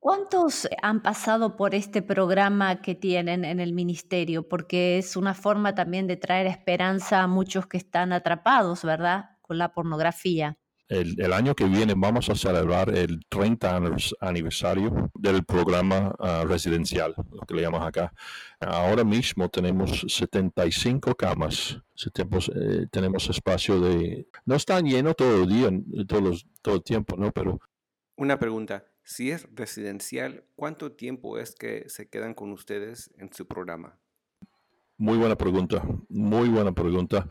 ¿Cuántos 0.00 0.66
han 0.80 1.02
pasado 1.02 1.56
por 1.56 1.74
este 1.74 2.00
programa 2.00 2.80
que 2.80 2.94
tienen 2.94 3.44
en 3.44 3.60
el 3.60 3.74
ministerio? 3.74 4.48
Porque 4.48 4.96
es 4.96 5.14
una 5.14 5.34
forma 5.34 5.74
también 5.74 6.06
de 6.06 6.16
traer 6.16 6.46
esperanza 6.46 7.22
a 7.22 7.26
muchos 7.26 7.66
que 7.66 7.76
están 7.76 8.14
atrapados, 8.14 8.82
¿verdad? 8.82 9.36
Con 9.42 9.58
la 9.58 9.74
pornografía. 9.74 10.56
El, 10.88 11.32
año 11.34 11.54
que 11.54 11.66
viene 11.66 11.92
vamos 11.94 12.30
a 12.30 12.34
celebrar 12.34 12.88
el 12.88 13.20
30 13.28 13.78
aniversario 14.20 15.10
del 15.14 15.44
programa 15.44 16.16
ah, 16.18 16.44
residencial, 16.48 17.14
lo 17.30 17.42
que 17.42 17.54
le 17.54 17.62
llamamos 17.62 17.86
acá. 17.86 18.12
Ahora 18.58 19.04
mismo 19.04 19.50
tenemos 19.50 20.04
75 20.08 21.14
camas. 21.14 21.78
Tenemos, 22.14 22.50
eh, 22.56 22.86
tenemos 22.90 23.28
espacio 23.28 23.78
de... 23.78 24.26
No 24.46 24.54
están 24.54 24.86
llenos 24.86 25.14
todo 25.14 25.42
el 25.42 25.48
día, 25.48 25.70
todo 26.62 26.74
el 26.74 26.82
tiempo, 26.82 27.16
¿no? 27.18 27.30
Pero... 27.32 27.60
Una 28.16 28.38
pregunta. 28.38 28.89
Si 29.10 29.32
es 29.32 29.48
residencial, 29.56 30.44
¿cuánto 30.54 30.92
tiempo 30.92 31.36
es 31.40 31.56
que 31.56 31.88
se 31.88 32.08
quedan 32.08 32.32
con 32.32 32.52
ustedes 32.52 33.10
en 33.18 33.32
su 33.32 33.44
programa? 33.44 33.98
Muy 34.98 35.18
buena 35.18 35.34
pregunta, 35.34 35.82
muy 36.08 36.48
buena 36.48 36.70
pregunta. 36.70 37.28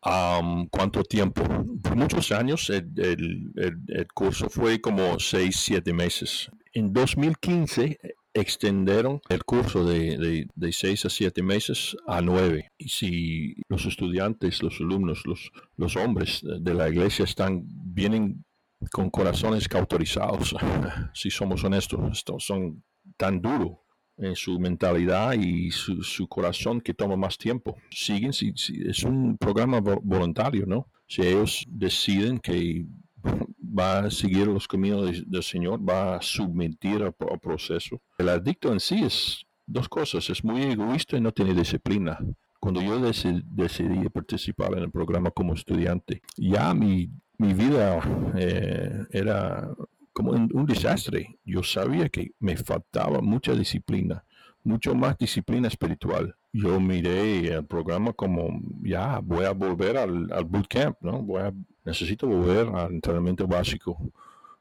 ¿Cuánto 0.00 1.02
tiempo? 1.02 1.42
Por 1.82 1.96
muchos 1.96 2.30
años 2.30 2.70
el, 2.70 4.06
curso 4.14 4.48
fue 4.48 4.80
como 4.80 5.18
seis, 5.18 5.56
siete 5.56 5.92
meses. 5.92 6.48
En 6.72 6.92
2015 6.92 7.98
extendieron 8.32 9.20
el 9.30 9.42
curso 9.42 9.84
de, 9.84 10.46
de, 10.54 10.72
seis 10.72 11.04
a 11.04 11.10
siete 11.10 11.42
meses 11.42 11.96
a 12.06 12.20
nueve. 12.20 12.70
Y 12.78 12.88
si 12.88 13.56
los 13.68 13.84
estudiantes, 13.84 14.62
los 14.62 14.78
alumnos, 14.78 15.26
los, 15.26 15.50
los 15.76 15.96
hombres 15.96 16.40
de 16.44 16.72
la 16.72 16.88
iglesia 16.88 17.24
están, 17.24 17.64
vienen 17.66 18.44
con 18.92 19.10
corazones 19.10 19.68
cauterizados, 19.68 20.54
si 21.14 21.30
somos 21.30 21.64
honestos, 21.64 22.00
estos 22.12 22.44
son 22.44 22.82
tan 23.16 23.40
duros 23.40 23.78
en 24.18 24.34
su 24.34 24.58
mentalidad 24.58 25.34
y 25.34 25.70
su, 25.70 26.26
corazón 26.28 26.80
que 26.80 26.94
toma 26.94 27.16
más 27.16 27.38
tiempo. 27.38 27.76
Siguen, 27.90 28.32
si, 28.32 28.52
es 28.84 29.04
un 29.04 29.38
programa 29.38 29.80
voluntario, 29.80 30.66
¿no? 30.66 30.88
Si 31.06 31.22
ellos 31.22 31.64
deciden 31.68 32.38
que 32.38 32.84
va 33.24 34.00
a 34.00 34.10
seguir 34.10 34.48
los 34.48 34.66
caminos 34.66 35.22
del 35.26 35.42
Señor, 35.42 35.88
va 35.88 36.16
a 36.16 36.22
submitir 36.22 37.02
al, 37.02 37.14
proceso. 37.40 38.00
El 38.18 38.28
adicto 38.28 38.72
en 38.72 38.80
sí 38.80 39.04
es 39.04 39.44
dos 39.66 39.88
cosas, 39.88 40.28
es 40.30 40.42
muy 40.42 40.62
egoísta 40.62 41.16
y 41.16 41.20
no 41.20 41.32
tiene 41.32 41.54
disciplina. 41.54 42.18
Cuando 42.60 42.82
yo 42.82 42.98
decidí 43.00 44.08
participar 44.08 44.72
en 44.76 44.84
el 44.84 44.90
programa 44.90 45.30
como 45.30 45.54
estudiante, 45.54 46.22
ya 46.36 46.74
mi 46.74 47.08
mi 47.38 47.54
vida 47.54 48.00
eh, 48.36 49.06
era 49.10 49.70
como 50.12 50.32
un, 50.32 50.66
desastre. 50.66 51.38
Yo 51.44 51.62
sabía 51.62 52.08
que 52.08 52.32
me 52.40 52.56
faltaba 52.56 53.20
mucha 53.20 53.54
disciplina, 53.54 54.24
mucho 54.64 54.94
más 54.94 55.16
disciplina 55.16 55.68
espiritual. 55.68 56.34
yo 56.52 56.80
miré 56.80 57.54
el 57.54 57.64
programa 57.66 58.12
como 58.12 58.60
ya 58.82 59.20
voy 59.20 59.44
a 59.44 59.52
volver 59.52 59.96
al, 59.96 60.32
al 60.32 60.44
bootcamp, 60.44 60.96
¿no? 61.00 61.22
Voy 61.22 61.42
a, 61.42 61.52
necesito 61.84 62.26
volver 62.26 62.68
al 62.74 62.94
entrenamiento 62.94 63.46
básico 63.46 63.96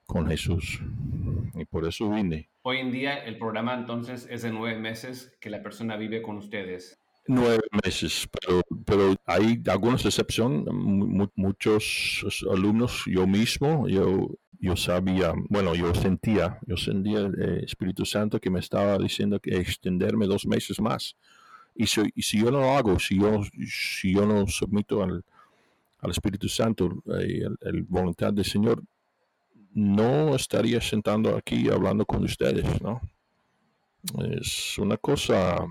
con 0.06 0.28
Jesús. 0.28 0.82
Y 1.56 1.66
por 1.66 1.86
eso 1.86 2.10
vine. 2.10 2.50
Hoy 2.64 2.78
en 2.78 2.92
día 2.92 3.18
el 3.18 3.38
programa 3.38 3.74
entonces 3.74 4.28
es 4.30 4.42
de 4.42 4.52
nueve 4.52 4.80
meses 4.80 5.36
que 5.40 5.50
la 5.50 5.62
persona 5.62 5.98
vive 5.98 6.22
con 6.22 6.38
ustedes. 6.38 7.00
Nueve 7.28 7.64
meses, 7.84 8.28
pero, 8.40 8.62
pero 8.86 9.16
hay 9.26 9.62
algunas 9.68 10.06
excepciones. 10.06 10.66
Muchos 11.36 12.26
alumnos, 12.50 13.04
yo 13.06 13.28
mismo, 13.28 13.88
yo, 13.88 14.30
yo 14.60 14.76
sabía, 14.76 15.34
bueno, 15.50 15.76
yo 15.76 15.94
sentía, 15.94 16.60
yo 16.66 16.78
sentía 16.78 17.20
el 17.20 17.64
Espíritu 17.64 18.06
Santo 18.06 18.40
que 18.40 18.50
me 18.50 18.60
estaba 18.60 18.98
diciendo 18.98 19.40
que 19.40 19.58
extenderme 19.58 20.26
dos 20.26 20.46
meses 20.46 20.80
más. 20.80 21.16
Y 21.76 21.86
si, 21.86 22.02
si 22.18 22.40
yo 22.40 22.50
no 22.50 22.60
lo 22.60 22.72
hago, 22.72 22.98
si 22.98 23.20
yo, 23.20 23.42
si 23.68 24.14
yo 24.14 24.26
no 24.26 24.48
submito 24.48 25.04
al, 25.04 25.24
al 26.00 26.12
Espíritu 26.12 26.48
Santo, 26.50 27.04
eh, 27.20 27.48
el, 27.62 27.84
voluntad 27.84 28.34
del 28.34 28.46
Señor, 28.46 28.84
no 29.74 30.36
estaría 30.36 30.82
sentando 30.82 31.36
aquí 31.36 31.70
hablando 31.70 32.06
con 32.06 32.24
ustedes, 32.24 32.82
¿no? 32.82 33.02
Es 34.32 34.78
una 34.78 34.98
cosa... 34.98 35.66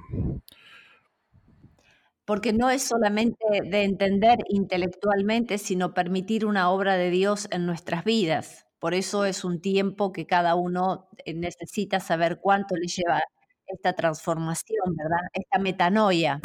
Porque 2.27 2.53
no 2.53 2.69
es 2.69 2.83
solamente 2.83 3.39
de 3.65 3.85
entender 3.85 4.41
intelectualmente, 4.49 5.59
sino 5.59 5.95
permitir 5.95 6.45
una 6.45 6.71
obra 6.71 6.97
de 6.97 7.11
Dios 7.11 7.49
en 7.51 7.65
nuestras 7.65 8.05
vidas. 8.05 8.67
Por 8.79 8.95
eso 8.95 9.25
es 9.25 9.45
un 9.45 9.61
tiempo 9.61 10.13
que 10.13 10.27
cada 10.27 10.55
uno 10.55 11.09
eh, 11.25 11.33
necesita 11.33 12.01
saber 12.01 12.41
cuánto 12.41 12.77
le 12.77 12.87
lleva 12.89 13.23
esta 13.67 13.95
transformación, 13.95 14.95
¿verdad? 14.97 15.21
Esta 15.33 15.59
metanoia. 15.59 16.41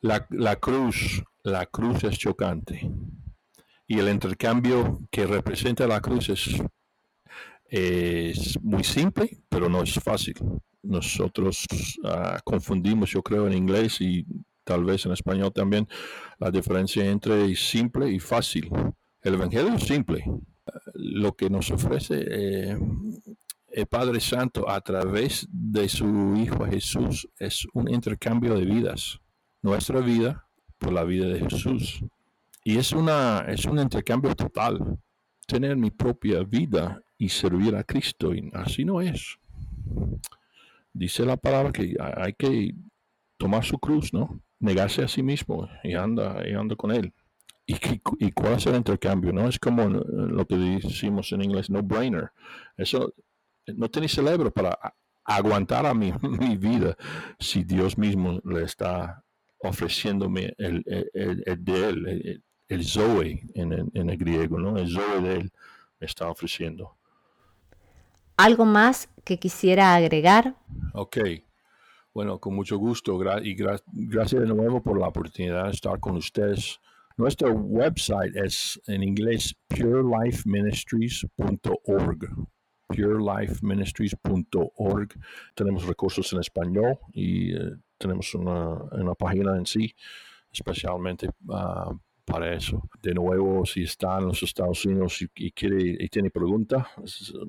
La, 0.00 0.56
cruz, 0.56 1.22
la 1.42 1.66
cruz 1.66 2.04
es 2.04 2.18
chocante. 2.18 2.90
Y 3.86 3.98
el 3.98 4.08
intercambio 4.08 5.00
que 5.10 5.26
representa 5.26 5.86
la 5.86 6.00
cruz 6.00 6.28
es, 6.28 6.62
muy 8.62 8.84
simple, 8.84 9.42
pero 9.48 9.68
no 9.68 9.82
es 9.82 9.94
fácil. 9.94 10.34
Nosotros 10.82 11.66
uh, 12.04 12.38
confundimos, 12.44 13.10
yo 13.10 13.22
creo, 13.22 13.46
en 13.46 13.54
inglés 13.54 14.00
y 14.00 14.24
tal 14.68 14.84
vez 14.84 15.06
en 15.06 15.12
español 15.12 15.50
también, 15.50 15.88
la 16.38 16.50
diferencia 16.50 17.02
entre 17.02 17.56
simple 17.56 18.10
y 18.10 18.18
fácil. 18.20 18.68
El 19.22 19.34
Evangelio 19.34 19.72
es 19.72 19.84
simple. 19.84 20.22
Lo 20.92 21.34
que 21.34 21.48
nos 21.48 21.70
ofrece 21.70 22.22
eh, 22.28 22.78
el 23.70 23.86
Padre 23.86 24.20
Santo 24.20 24.68
a 24.68 24.78
través 24.82 25.48
de 25.50 25.88
su 25.88 26.34
Hijo 26.36 26.66
Jesús 26.66 27.26
es 27.38 27.66
un 27.72 27.88
intercambio 27.88 28.56
de 28.56 28.66
vidas. 28.66 29.18
Nuestra 29.62 30.00
vida 30.00 30.46
por 30.76 30.92
la 30.92 31.04
vida 31.04 31.28
de 31.28 31.40
Jesús. 31.40 32.04
Y 32.62 32.76
es, 32.76 32.92
una, 32.92 33.46
es 33.48 33.64
un 33.64 33.78
intercambio 33.78 34.34
total. 34.34 34.98
Tener 35.46 35.78
mi 35.78 35.90
propia 35.90 36.42
vida 36.42 37.00
y 37.16 37.30
servir 37.30 37.74
a 37.74 37.84
Cristo. 37.84 38.34
Y 38.34 38.50
así 38.52 38.84
no 38.84 39.00
es. 39.00 39.38
Dice 40.92 41.24
la 41.24 41.38
palabra 41.38 41.72
que 41.72 41.96
hay 41.98 42.34
que 42.34 42.74
tomar 43.38 43.64
su 43.64 43.78
cruz, 43.78 44.12
¿no? 44.12 44.42
Negarse 44.60 45.02
a 45.02 45.08
sí 45.08 45.22
mismo 45.22 45.68
y 45.84 45.94
anda, 45.94 46.42
y 46.46 46.54
anda 46.54 46.74
con 46.76 46.90
Él. 46.90 47.12
¿Y, 47.66 47.76
¿Y 48.18 48.32
cuál 48.32 48.54
es 48.54 48.66
el 48.66 48.76
intercambio? 48.76 49.32
No 49.32 49.46
es 49.48 49.58
como 49.58 49.88
lo 49.88 50.46
que 50.46 50.56
decimos 50.56 51.30
en 51.32 51.42
inglés, 51.42 51.70
no 51.70 51.82
brainer. 51.82 52.30
Eso 52.76 53.12
no 53.66 53.90
tiene 53.90 54.08
cerebro 54.08 54.50
para 54.50 54.78
aguantar 55.24 55.86
a 55.86 55.94
mi, 55.94 56.12
mi, 56.22 56.56
vida 56.56 56.96
si 57.38 57.64
Dios 57.64 57.98
mismo 57.98 58.40
le 58.44 58.64
está 58.64 59.22
ofreciéndome 59.58 60.54
el, 60.56 60.82
el, 61.12 61.42
el 61.44 61.64
de 61.64 61.88
él, 61.88 62.42
el, 62.68 62.84
Zoe 62.84 63.42
en 63.54 63.72
el, 63.72 63.90
en 63.92 64.10
el, 64.10 64.16
griego, 64.16 64.58
¿no? 64.58 64.78
El 64.78 64.88
Zoe 64.88 65.20
de 65.20 65.34
él 65.34 65.52
me 66.00 66.06
está 66.06 66.30
ofreciendo. 66.30 66.96
¿Algo 68.36 68.64
más 68.64 69.08
que 69.24 69.38
quisiera 69.38 69.94
agregar? 69.94 70.54
Ok. 70.94 71.18
Bueno, 72.18 72.34
con 72.40 72.56
mucho 72.56 72.78
gusto 72.78 73.16
y 73.44 73.54
gra 73.54 73.80
gracias 73.92 74.40
de 74.40 74.48
nuevo 74.48 74.82
por 74.82 74.98
la 74.98 75.06
oportunidad 75.06 75.66
de 75.66 75.70
estar 75.70 76.00
con 76.00 76.16
ustedes. 76.16 76.80
Nuestro 77.16 77.52
website 77.52 78.34
es 78.34 78.80
en 78.88 79.04
inglés 79.04 79.54
purelifeministries.org 79.68 82.48
purelifeministries.org. 82.88 85.08
Tenemos 85.54 85.86
recursos 85.86 86.32
en 86.32 86.40
español 86.40 86.98
y 87.12 87.54
eh, 87.54 87.76
tenemos 87.96 88.34
una, 88.34 88.82
una, 88.90 89.14
página 89.14 89.56
en 89.56 89.64
sí 89.64 89.94
especialmente 90.50 91.28
uh, 91.46 91.96
para 92.24 92.52
eso. 92.52 92.82
De 93.00 93.14
nuevo, 93.14 93.64
si 93.64 93.84
está 93.84 94.18
en 94.18 94.26
los 94.26 94.42
Estados 94.42 94.84
Unidos 94.86 95.22
y, 95.22 95.28
y 95.36 95.52
quiere 95.52 95.96
y 96.00 96.08
tiene 96.08 96.32
pregunta, 96.32 96.90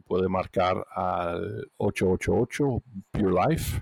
puede 0.05 0.29
marcar 0.29 0.85
al 0.95 1.71
888 1.77 2.83
Pure 3.11 3.33
Life 3.33 3.81